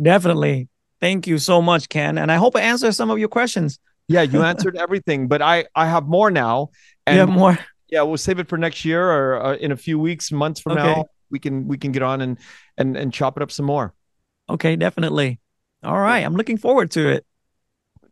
[0.00, 0.68] Definitely.
[1.00, 2.16] Thank you so much, Ken.
[2.18, 3.78] And I hope I answered some of your questions.
[4.08, 6.70] Yeah, you answered everything, but I I have more now,
[7.08, 7.58] and you have more.
[7.88, 10.72] yeah, we'll save it for next year or uh, in a few weeks, months from
[10.72, 10.82] Okay.
[10.82, 11.06] now.
[11.30, 12.38] We can we can get on and
[12.78, 13.92] and and chop it up some more.
[14.48, 15.40] Okay, definitely.
[15.82, 16.20] All right.
[16.24, 17.26] I'm looking forward to it.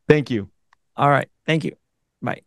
[0.09, 0.51] Thank you.
[0.97, 1.29] All right.
[1.47, 1.77] Thank you.
[2.23, 2.43] Bye.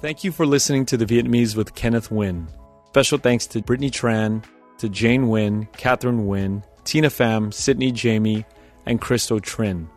[0.00, 2.48] Thank you for listening to The Vietnamese with Kenneth Nguyen.
[2.88, 4.42] Special thanks to Brittany Tran,
[4.78, 8.44] to Jane Nguyen, Catherine Nguyen, Tina Pham, Sydney Jamie,
[8.86, 9.88] and Christo Trin.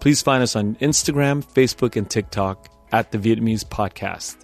[0.00, 4.36] Please find us on Instagram, Facebook, and TikTok at The Vietnamese Podcast.